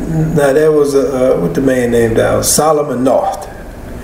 [0.04, 3.48] Now that was uh, uh, what the man named out Solomon North.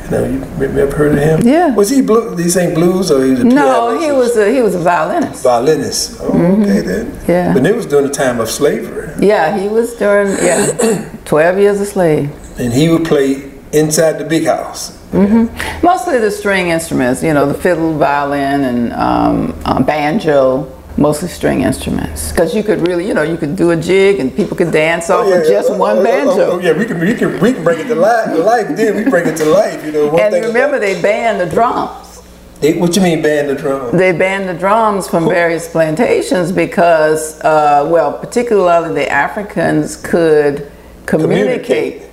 [0.10, 1.42] Know, you maybe ever heard of him?
[1.48, 1.76] Yeah.
[1.76, 2.36] Was he blue?
[2.36, 4.80] Did he blues or he was a No, pianist he was a, he was a
[4.80, 5.44] violinist.
[5.44, 6.18] violinist?
[6.20, 7.20] Oh, okay then.
[7.28, 7.54] Yeah.
[7.54, 11.80] But it was during the time of slavery, Yeah, he was during yeah, twelve years
[11.80, 12.32] a slave.
[12.60, 14.98] and he would play inside the big house.
[15.84, 20.66] Mostly the string instruments, you know, the fiddle, violin, and um, uh, banjo.
[21.00, 24.36] Mostly string instruments, because you could really, you know, you could do a jig and
[24.36, 26.52] people could dance off with just oh, one oh, oh, banjo.
[26.52, 28.26] Oh, yeah, we can, we can we can bring it to life.
[28.26, 29.86] To life then we bring it to life.
[29.86, 30.08] You know.
[30.10, 32.22] One And thing remember, about- they banned the drums.
[32.60, 33.94] They, what you mean band the drums?
[33.98, 40.70] They banned the drums from various plantations because, uh, well, particularly the Africans could
[41.06, 42.10] communicate, Communicate.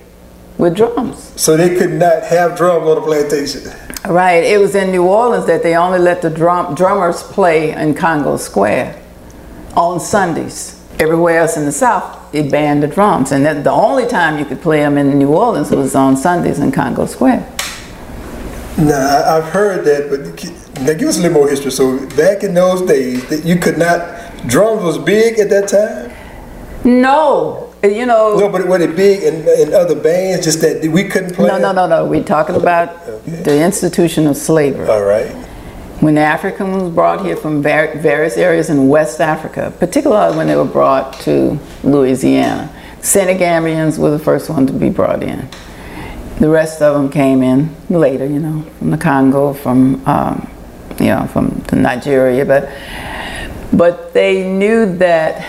[0.57, 1.33] with drums.
[1.35, 3.63] So they could not have drums on the plantation.
[4.05, 4.43] Right.
[4.43, 8.37] It was in New Orleans that they only let the drum drummers play in Congo
[8.37, 9.01] Square
[9.75, 10.81] on Sundays.
[10.99, 14.45] Everywhere else in the South, it banned the drums, and that the only time you
[14.45, 17.47] could play them in New Orleans was on Sundays in Congo Square.
[18.77, 21.71] Now I've heard that, but now give us a little more history.
[21.71, 24.47] So back in those days, that you could not.
[24.47, 26.11] Drums was big at that time.
[26.83, 28.37] No, you know.
[28.37, 30.45] No, but were they big in, in other bands?
[30.45, 31.47] Just that we couldn't play.
[31.47, 32.05] No, no, no, no.
[32.05, 33.41] We're talking about Okay.
[33.43, 34.87] the institution of slavery.
[34.87, 35.29] All right.
[35.99, 40.45] When Africans African was brought here from var- various areas in West Africa, particularly when
[40.47, 42.69] they were brought to Louisiana,
[43.01, 45.47] Senegambians were the first one to be brought in.
[46.39, 50.47] The rest of them came in later, you know, from the Congo, from um,
[50.99, 52.69] you know, from the Nigeria, but
[53.73, 55.41] but they knew that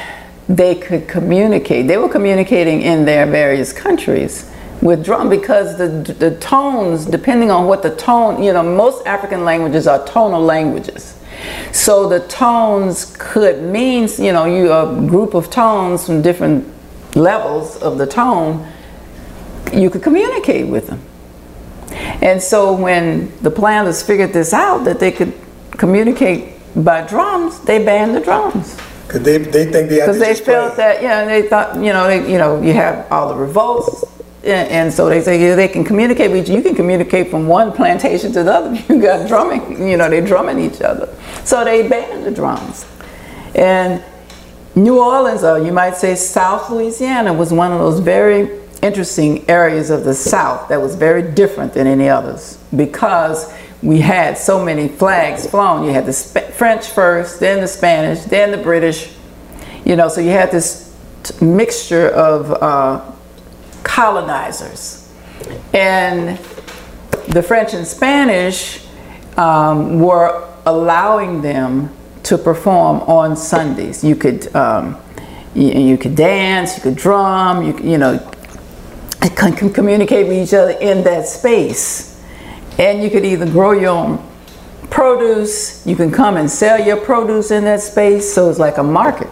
[0.49, 1.87] they could communicate.
[1.87, 7.67] They were communicating in their various countries with drum because the the tones, depending on
[7.67, 11.19] what the tone, you know, most African languages are tonal languages.
[11.73, 16.67] So the tones could mean, you know, you a group of tones from different
[17.15, 18.67] levels of the tone,
[19.73, 21.03] you could communicate with them.
[22.23, 25.33] And so when the planners figured this out, that they could
[25.73, 28.77] communicate by drums, they banned the drums.
[29.09, 32.31] Cause they they think they Because they felt that, yeah, they thought, you know, they,
[32.31, 34.05] you know, you have all the revolts.
[34.45, 36.57] And, and so they say yeah, they can communicate with you.
[36.57, 38.83] You can communicate from one plantation to the other.
[38.89, 41.09] You got drumming, you know, they drumming each other.
[41.45, 42.87] So they banned the drums.
[43.55, 44.05] And
[44.75, 49.91] New Orleans, or you might say South Louisiana, was one of those very interesting areas
[49.91, 53.53] of the South that was very different than any others because
[53.83, 55.85] we had so many flags flown.
[55.85, 59.13] You had the Sp- French first, then the Spanish, then the British.
[59.85, 63.13] You know, so you had this t- mixture of uh,
[63.85, 65.13] colonizers.
[65.73, 66.39] And
[67.29, 68.85] the French and Spanish
[69.37, 74.03] um, were allowing them to perform on Sundays.
[74.03, 75.01] You could um,
[75.55, 78.19] you, you could dance, you could drum, you you know,
[79.21, 82.08] can communicate with each other in that space.
[82.79, 84.25] And you could either grow your own
[84.91, 88.33] produce, you can come and sell your produce in that space.
[88.33, 89.29] So it's like a market.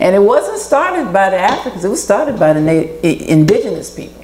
[0.00, 4.22] And it wasn't started by the Africans, it was started by the native, indigenous people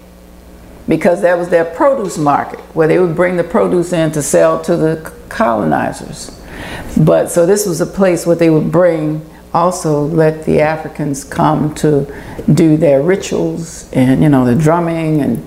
[0.88, 4.60] because that was their produce market where they would bring the produce in to sell
[4.62, 6.30] to the colonizers.
[6.96, 11.74] But so this was a place where they would bring also let the Africans come
[11.74, 12.06] to
[12.52, 15.38] do their rituals and you know the drumming and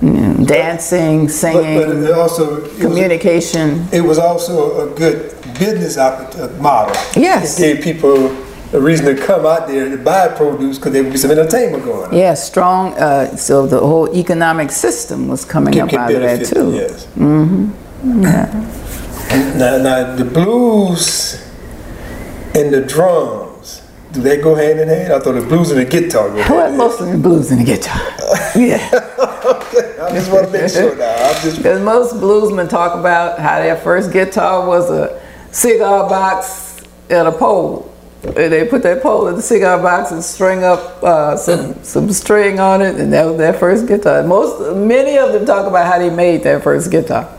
[0.00, 3.86] mm, dancing, singing, but it also it was, communication.
[3.92, 6.94] it was also a good business uh, model.
[7.16, 7.58] Yes.
[7.58, 8.30] It gave people
[8.72, 11.84] a reason to come out there to buy produce because there would be some entertainment
[11.84, 12.14] going on.
[12.16, 12.94] Yeah, strong.
[12.94, 16.72] Uh, so the whole economic system was coming Can- up can out of that too.
[16.74, 17.06] Yes.
[17.16, 18.22] Mm-hmm.
[18.22, 18.72] Yeah.
[19.56, 21.42] Now, now the blues
[22.54, 23.82] and the drums,
[24.12, 25.12] do they go hand in hand?
[25.12, 26.78] I thought the blues and the guitar go hand Well, in hand.
[26.78, 28.00] mostly the blues and the guitar.
[28.56, 28.88] Yeah.
[29.26, 31.32] I just want to make sure now.
[31.42, 35.20] Because most bluesmen talk about how their first guitar was a
[35.52, 37.92] cigar box and a pole.
[38.22, 42.10] And they put that pole in the cigar box and string up uh, some some
[42.10, 44.22] string on it, and that was their first guitar.
[44.24, 47.32] Most many of them talk about how they made their first guitar,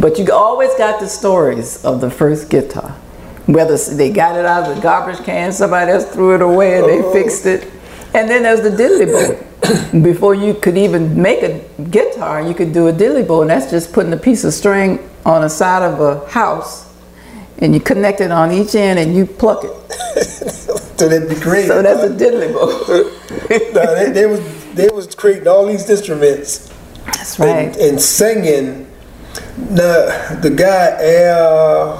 [0.00, 2.90] but you always got the stories of the first guitar.
[3.46, 6.88] Whether they got it out of the garbage can, somebody else threw it away, and
[6.88, 7.70] they fixed it.
[8.12, 9.43] And then there's the diddley bow.
[10.02, 11.60] Before you could even make a
[11.90, 15.42] guitar, you could do a bow, and that's just putting a piece of string on
[15.42, 16.92] the side of a house,
[17.58, 19.92] and you connect it on each end, and you pluck it.
[20.98, 21.66] so that'd be great.
[21.66, 23.72] So that's a diddly bow.
[23.72, 26.72] no, they, they was they was creating all these instruments
[27.06, 27.76] That's and, right.
[27.76, 28.90] and singing.
[29.56, 31.98] Now the guy Al,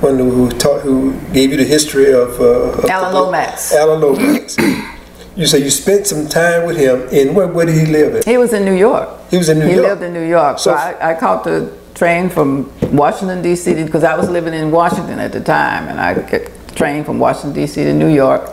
[0.00, 3.72] one who taught, who gave you the history of, uh, of Alan Lomax.
[3.72, 4.56] Alan Lomax.
[5.38, 7.02] you say you spent some time with him.
[7.10, 8.24] In where, where did he live at?
[8.24, 9.08] He was in New York.
[9.30, 9.84] He was in New he York.
[9.84, 10.58] He lived in New York.
[10.58, 13.84] So, So- I, I caught the train from Washington D.C.
[13.84, 17.20] because I was living in Washington at the time, and I get the train from
[17.20, 17.84] Washington D.C.
[17.84, 18.50] to New York,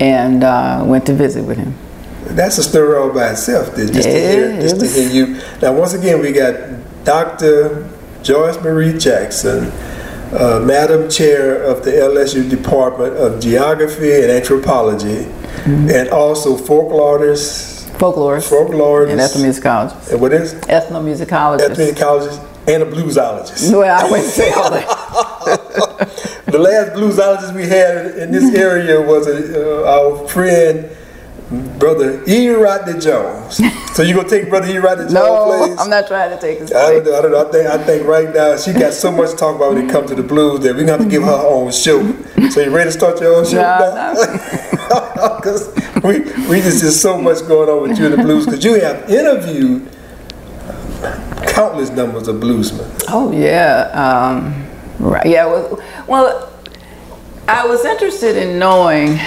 [0.00, 1.74] and uh, went to visit with him.
[2.24, 3.76] That's a story all by itself.
[3.76, 5.40] Just to hear, just to hear you.
[5.60, 7.88] Now, once again, we got Dr.
[8.22, 9.70] Joyce Marie Jackson,
[10.32, 15.30] uh, Madam Chair of the LSU Department of Geography and Anthropology,
[15.64, 15.90] Mm-hmm.
[15.90, 20.12] and also folklorist, Folklorist folklorist, and ethnomusicologist.
[20.12, 20.62] and what is it?
[20.64, 21.74] Ethnomusicologist.
[21.74, 23.72] ethnomusicologist and a bluesologist.
[23.72, 26.12] Well, I wouldn't say all that.
[26.46, 30.88] The last bluesologist we had in this area was a, uh, our friend,
[31.78, 32.48] Brother E.
[32.50, 33.60] Rodney Jones.
[33.94, 34.78] So you gonna take Brother E.
[34.78, 35.78] Rodney Jones' No, place?
[35.80, 37.18] I'm not trying to take his I don't know.
[37.18, 37.48] I don't know.
[37.48, 39.90] I think, I think right now she got so much to talk about when it
[39.90, 42.00] comes to the blues that we're gonna have to give her her own show.
[42.50, 43.56] So you ready to start your own show?
[43.56, 44.14] No, now?
[45.46, 46.18] Because we
[46.48, 48.46] we just there's so much going on with you in the blues.
[48.46, 49.88] Because you have interviewed
[51.46, 52.90] countless numbers of bluesmen.
[53.08, 54.66] Oh yeah, um,
[54.98, 55.24] right.
[55.24, 55.46] Yeah.
[55.46, 56.52] Well, well,
[57.46, 59.18] I was interested in knowing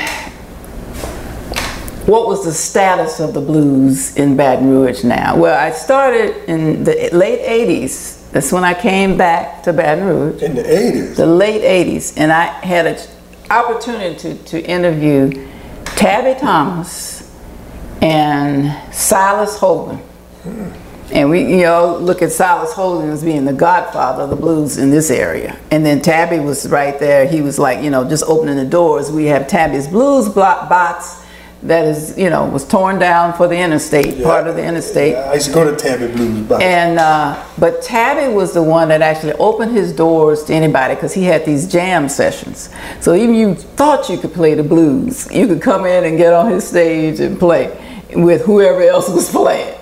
[2.05, 5.37] what was the status of the blues in Baton Rouge now.
[5.37, 8.29] Well, I started in the late '80s.
[8.31, 10.43] That's when I came back to Baton Rouge.
[10.43, 11.15] In the 80s.
[11.15, 12.97] the late 80s, and I had an
[13.49, 15.48] opportunity to, to interview
[15.85, 17.35] Tabby Thomas
[18.01, 20.01] and Silas Hogan.
[21.11, 24.77] And we, you know, look at Silas Hogan as being the godfather of the blues
[24.77, 25.57] in this area.
[25.71, 27.27] And then Tabby was right there.
[27.27, 29.11] He was like, you know, just opening the doors.
[29.11, 31.25] We have Tabby's Blues block box
[31.63, 35.15] that is, you know, was torn down for the interstate, part of the interstate.
[35.15, 36.63] I used to go to Tabby Blues Box.
[36.63, 41.13] And uh, but Tabby was the one that actually opened his doors to anybody because
[41.13, 42.69] he had these jam sessions.
[43.01, 46.31] So even you thought you could play the blues, you could come in and get
[46.33, 47.67] on his stage and play
[48.15, 49.75] with whoever else was playing.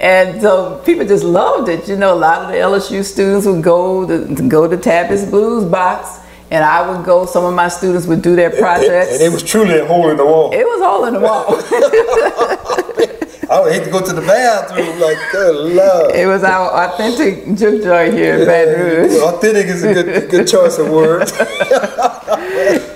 [0.00, 1.88] And so people just loved it.
[1.88, 5.24] You know, a lot of the LSU students would go to, to go to Tabby's
[5.24, 6.18] Blues Box,
[6.52, 7.24] and I would go.
[7.24, 9.14] Some of my students would do their projects.
[9.14, 10.52] And it was truly a hole in the wall.
[10.52, 11.46] it was all in the wall.
[13.50, 16.14] I would hate to go to the bathroom like, good lord.
[16.14, 19.20] it was our authentic juke joint here in Baton Rouge.
[19.20, 21.32] Authentic is a good, good choice of words.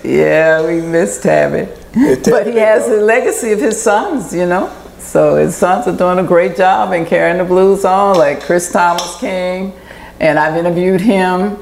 [0.03, 1.71] Yeah, we miss Tabby.
[2.31, 4.73] But he has the legacy of his sons, you know.
[4.99, 8.71] So his sons are doing a great job in carrying the blues on, like Chris
[8.71, 9.73] Thomas King,
[10.21, 11.59] and I've interviewed him,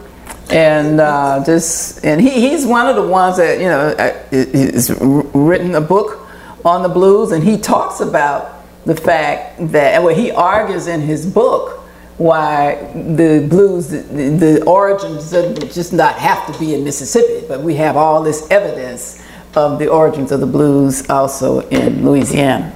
[0.51, 4.90] and uh, just and he, he's one of the ones that you know uh, has
[5.01, 6.28] written a book
[6.64, 11.26] on the blues, and he talks about the fact that well he argues in his
[11.26, 11.80] book
[12.16, 17.61] why the blues, the, the origins doesn't just not have to be in Mississippi, but
[17.61, 19.20] we have all this evidence
[19.57, 22.72] of the origins of the blues also in Louisiana.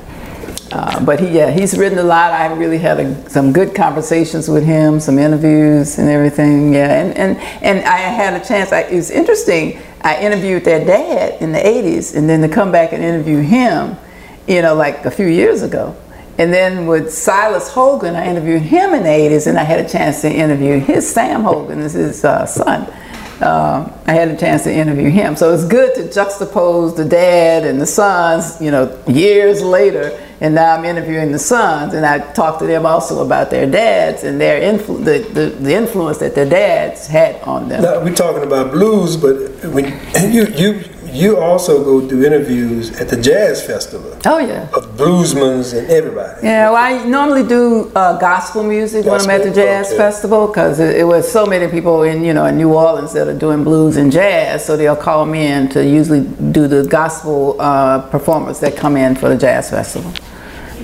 [0.70, 2.32] Uh, but he, yeah, he's written a lot.
[2.32, 6.74] I really had a, some good conversations with him, some interviews and everything.
[6.74, 8.72] Yeah, and and, and I had a chance.
[8.72, 9.80] I, it was interesting.
[10.02, 13.96] I interviewed their dad in the '80s, and then to come back and interview him,
[14.46, 15.96] you know, like a few years ago.
[16.38, 19.88] And then with Silas Hogan, I interviewed him in the 80s, and I had a
[19.88, 22.82] chance to interview his Sam Hogan, this is his uh, son.
[23.42, 25.34] Um, I had a chance to interview him.
[25.34, 30.16] So it's good to juxtapose the dad and the sons, you know, years later.
[30.41, 34.22] And now I'm interviewing the sons, and I talked to them also about their dads
[34.22, 37.82] and their influ- the, the, the influence that their dads had on them.
[37.82, 39.34] now, we're talking about blues, but
[39.72, 39.86] when
[40.32, 44.68] you you you also go do interviews at the jazz festival Oh, yeah.
[44.74, 46.47] of bluesmen and everybody.
[46.47, 49.97] Yeah, well, I normally do uh, gospel music when I'm at the jazz okay.
[49.97, 53.26] festival because it, it was so many people in you know in New Orleans that
[53.26, 57.57] are doing blues and jazz, so they'll call me in to usually do the gospel
[57.59, 60.12] uh, performers that come in for the jazz festival.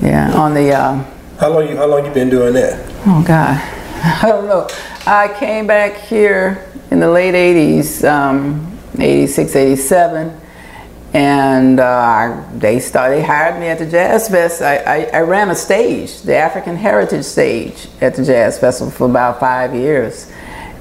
[0.05, 1.03] Yeah, on the uh,
[1.39, 2.79] How long you how long you been doing that?
[3.07, 3.57] oh god,
[4.23, 4.69] I don't know.
[5.07, 10.41] I came back here in the late '80s, um, '86, '87
[11.15, 13.19] and uh, they started.
[13.19, 14.61] They hired me at the Jazz Fest.
[14.61, 19.09] I, I, I ran a stage, the African Heritage Stage, at the Jazz Festival for
[19.09, 20.31] about five years,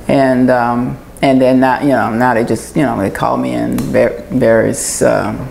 [0.07, 3.53] and um, and then now you know now they just you know they call me
[3.53, 5.47] in various um,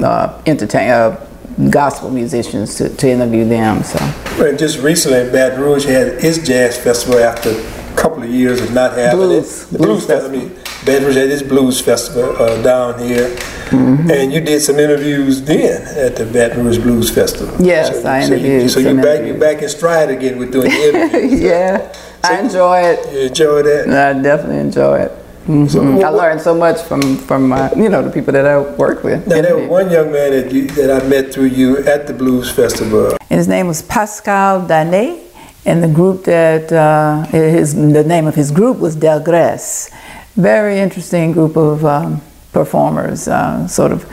[0.00, 1.25] uh, entertain uh,
[1.70, 3.82] gospel musicians to, to interview them.
[3.82, 3.98] So
[4.38, 8.72] Well, just recently, Baton Rouge had its jazz festival after a couple of years of
[8.74, 9.64] not having Blues.
[9.64, 9.70] it.
[9.72, 10.38] The Blues blues, festival.
[10.40, 10.54] I mean,
[10.84, 13.36] Baton Rouge had this blues festival uh, down here,
[13.72, 17.56] and you did some interviews then at the Baton Rouge Blues Festival.
[17.64, 20.52] Yes, I so you, interviewed so some you're back, you're back in stride again with
[20.52, 20.76] doing the
[21.10, 21.40] interviews.
[21.40, 21.92] yeah,
[22.22, 23.12] I enjoy it.
[23.12, 23.88] You enjoy that?
[23.88, 25.12] I definitely enjoy it.
[25.46, 25.70] Mhm.
[25.70, 29.04] So I learned so much from from uh, you know the people that I work
[29.04, 29.26] with.
[29.26, 32.12] Now there was one young man that you, that I met through you at the
[32.14, 33.16] Blues Festival.
[33.30, 35.18] And his name was Pascal Danaë,
[35.64, 39.90] and the group that uh, his the name of his group was Delgrès.
[40.34, 42.20] Very interesting group of um,
[42.52, 44.04] performers, uh, sort of.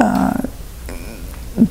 [0.00, 0.32] Uh,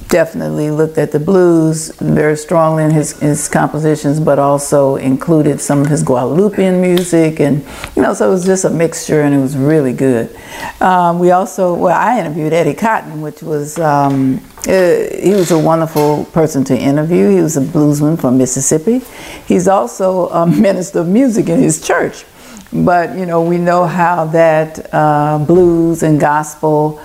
[0.08, 5.82] definitely looked at the blues very strongly in his, his compositions, but also included some
[5.82, 7.66] of his Guadeloupean music, and
[7.96, 10.36] you know, so it was just a mixture, and it was really good.
[10.82, 15.60] Um, we also, well, I interviewed Eddie Cotton, which was um, uh, he was a
[15.60, 17.30] wonderful person to interview.
[17.30, 19.00] He was a bluesman from Mississippi.
[19.48, 22.26] He's also a minister of music in his church.
[22.72, 27.02] But you know, we know how that uh, blues and gospel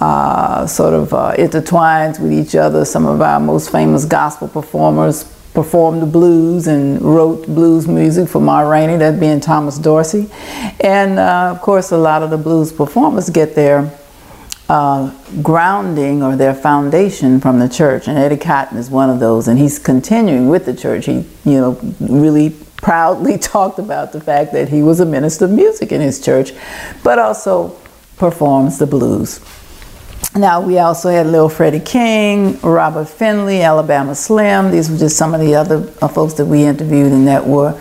[0.00, 2.84] uh, sort of uh, intertwines with each other.
[2.84, 5.24] Some of our most famous gospel performers
[5.54, 10.28] performed the blues and wrote blues music for Ma Rainey, that being Thomas Dorsey.
[10.80, 13.90] And uh, of course, a lot of the blues performers get their
[14.68, 15.10] uh,
[15.42, 18.06] grounding or their foundation from the church.
[18.06, 21.06] And Eddie Cotton is one of those, and he's continuing with the church.
[21.06, 25.52] He, you know, really proudly talked about the fact that he was a minister of
[25.52, 26.52] music in his church,
[27.02, 27.76] but also
[28.18, 29.40] performs the blues.
[30.34, 34.70] Now, we also had Lil Freddie King, Robert Finley, Alabama Slim.
[34.70, 37.72] These were just some of the other uh, folks that we interviewed and that were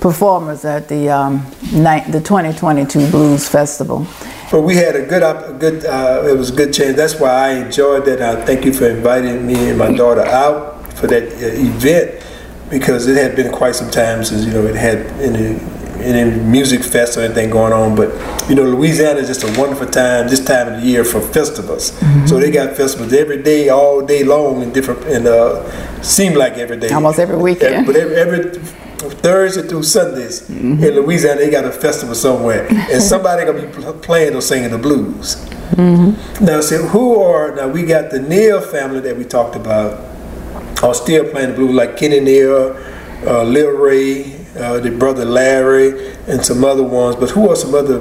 [0.00, 4.06] performers at the, um, the 2022 Blues Festival.
[4.50, 5.86] But we had a good, a good.
[5.86, 6.94] Uh, it was a good chance.
[6.94, 8.20] That's why I enjoyed that.
[8.20, 12.22] I thank you for inviting me and my daughter out for that uh, event
[12.68, 15.58] because it had been quite some time since you know it had any
[16.02, 17.94] any music fest or anything going on.
[17.94, 18.10] But
[18.48, 21.92] you know, Louisiana is just a wonderful time this time of the year for festivals.
[22.28, 26.54] So they got festivals every day, all day long, in different and uh, seem like
[26.54, 27.86] every day, Almost every weekend.
[27.86, 28.58] But every, every
[29.10, 33.94] Thursday through Sundays in Louisiana, they got a festival somewhere, and somebody gonna be pl-
[33.94, 35.36] playing or singing the blues.
[35.76, 37.68] Now, see who are now?
[37.68, 39.98] We got the Neal family that we talked about
[40.82, 42.76] are still playing the blues, like Kenny Neal,
[43.26, 47.16] uh, Lil Ray, uh, the brother Larry, and some other ones.
[47.16, 48.00] But who are some other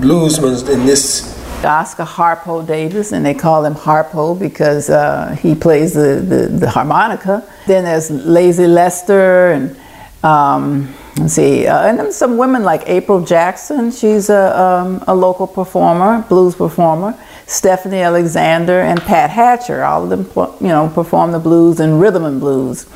[0.00, 1.34] bluesmen in this?
[1.64, 6.70] Oscar Harpo Davis, and they call him Harpo because uh, he plays the, the, the
[6.70, 7.42] harmonica.
[7.66, 9.76] Then there's Lazy Lester, and
[10.22, 13.90] um, let's see, uh, and then some women like April Jackson.
[13.90, 17.18] She's a, um, a local performer, blues performer.
[17.46, 22.24] Stephanie Alexander and Pat Hatcher, all of them, you know, perform the blues and rhythm
[22.24, 22.86] and blues.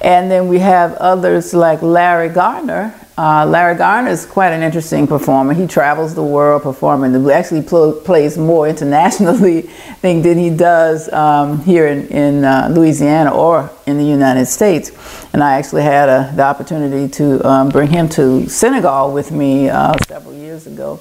[0.00, 2.94] And then we have others like Larry Gardner.
[3.18, 5.52] Uh, Larry Garner is quite an interesting performer.
[5.52, 7.12] He travels the world performing.
[7.12, 9.62] He actually pl- plays more internationally
[10.00, 14.92] think, than he does um, here in, in uh, Louisiana or in the United States.
[15.32, 19.68] And I actually had uh the opportunity to um, bring him to Senegal with me
[19.68, 21.00] uh, several years ago.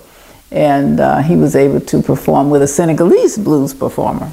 [0.51, 4.31] And uh, he was able to perform with a Senegalese blues performer.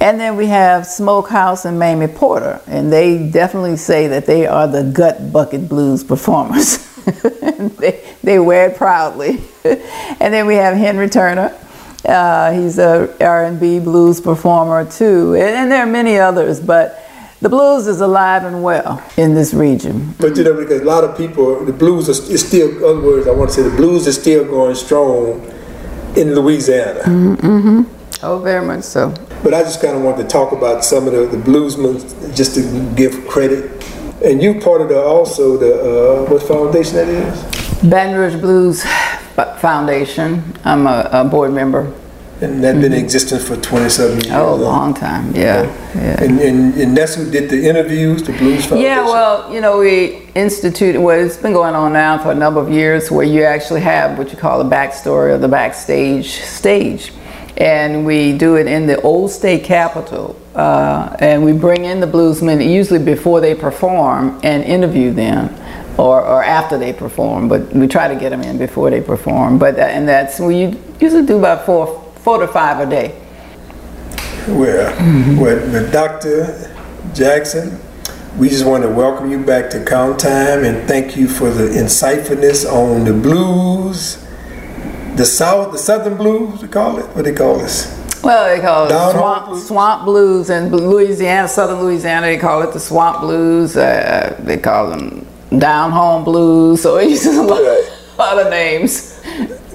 [0.00, 4.66] And then we have Smokehouse and Mamie Porter, and they definitely say that they are
[4.66, 6.88] the gut bucket blues performers.
[7.78, 9.40] they, they wear it proudly.
[9.64, 11.56] and then we have Henry Turner.
[12.04, 16.58] Uh, he's a R&B blues performer too, and, and there are many others.
[16.58, 17.00] But
[17.42, 20.14] the blues is alive and well in this region.
[20.18, 22.70] But you know, because a lot of people, the blues is, still.
[22.70, 25.40] In other words, I want to say the blues is still going strong
[26.16, 27.00] in Louisiana.
[27.00, 27.82] Mm-hmm.
[28.24, 29.12] Oh, very much so.
[29.42, 31.98] But I just kind of want to talk about some of the, the bluesmen
[32.36, 33.84] just to give credit.
[34.24, 37.42] And you part of the also the uh, what foundation that is,
[37.82, 38.84] Baton Rouge Blues
[39.58, 40.44] Foundation.
[40.64, 41.92] I'm a, a board member.
[42.42, 44.32] And that been in existence for twenty seven years.
[44.32, 45.34] Oh, a long time.
[45.34, 45.62] Yeah,
[45.94, 46.22] yeah.
[46.22, 48.82] And, and and that's who did the interviews, the Blues Foundation.
[48.82, 52.60] Yeah, well, you know, we instituted, well, it's been going on now for a number
[52.60, 57.12] of years where you actually have what you call the backstory or the backstage stage.
[57.56, 60.36] And we do it in the old state capitol.
[60.54, 65.54] Uh, and we bring in the bluesmen usually before they perform and interview them.
[65.98, 69.58] Or, or after they perform, but we try to get them in before they perform.
[69.58, 73.18] But uh, and that's we usually do about four, four to five a day.
[74.48, 76.70] Well, with, with Dr.
[77.14, 77.78] Jackson,
[78.38, 81.64] we just want to welcome you back to Count Time and thank you for the
[81.68, 84.16] insightfulness on the blues,
[85.16, 87.06] the South, the Southern blues, we call it.
[87.14, 87.98] What they call this?
[88.24, 89.66] Well, they call it swamp, blues?
[89.68, 92.26] swamp blues in Louisiana, southern Louisiana.
[92.26, 93.76] They call it the swamp blues.
[93.76, 95.26] Uh, they call them
[95.58, 96.82] down home blues.
[96.82, 97.90] So it's a lot, Right.
[98.18, 99.11] lot of names.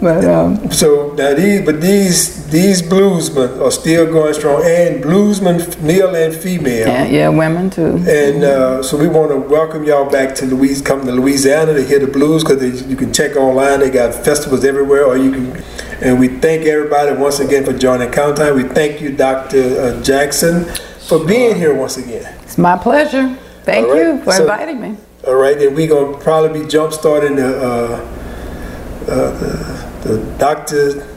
[0.01, 5.59] But um, So now these, but these these bluesmen are still going strong, and bluesmen,
[5.81, 6.87] male and female.
[6.87, 7.95] yeah, yeah, women too.
[8.07, 11.83] And uh, so we want to welcome y'all back to Louise, come to Louisiana to
[11.83, 13.79] hear the blues because you can check online.
[13.79, 15.63] They got festivals everywhere, or you can.
[15.99, 18.55] And we thank everybody once again for joining Count Time.
[18.55, 19.81] We thank you, Dr.
[19.81, 20.65] uh, Jackson,
[21.07, 22.31] for being here once again.
[22.43, 23.35] It's my pleasure.
[23.63, 24.95] Thank right, you for so- inviting me.
[25.25, 31.07] All right, and we're gonna probably be jump starting the, uh, uh, the, the Dr.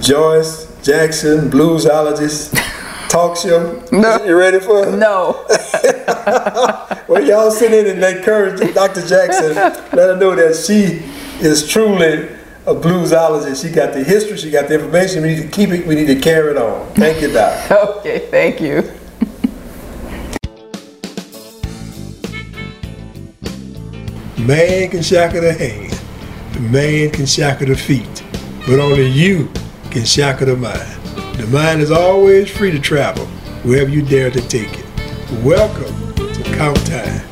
[0.00, 2.54] Joyce Jackson bluesologist
[3.08, 3.82] talk show.
[3.92, 4.24] No.
[4.24, 4.96] You ready for it?
[4.96, 5.44] No,
[7.08, 9.04] Well, y'all sit in and encourage Dr.
[9.06, 9.54] Jackson.
[9.56, 11.02] Let her know that she
[11.44, 12.28] is truly
[12.66, 13.62] a bluesologist.
[13.66, 15.22] She got the history, she got the information.
[15.22, 15.86] We need to keep it.
[15.86, 16.86] We need to carry it on.
[16.94, 17.70] Thank you, Doc.
[17.98, 18.82] okay, thank you.
[24.38, 25.89] Man can shackle the hand,
[26.60, 28.22] man can shackle the feet,
[28.66, 29.50] but only you
[29.90, 31.02] can shackle the mind.
[31.38, 33.26] The mind is always free to travel
[33.64, 34.86] wherever you dare to take it.
[35.42, 37.29] Welcome to Count Time.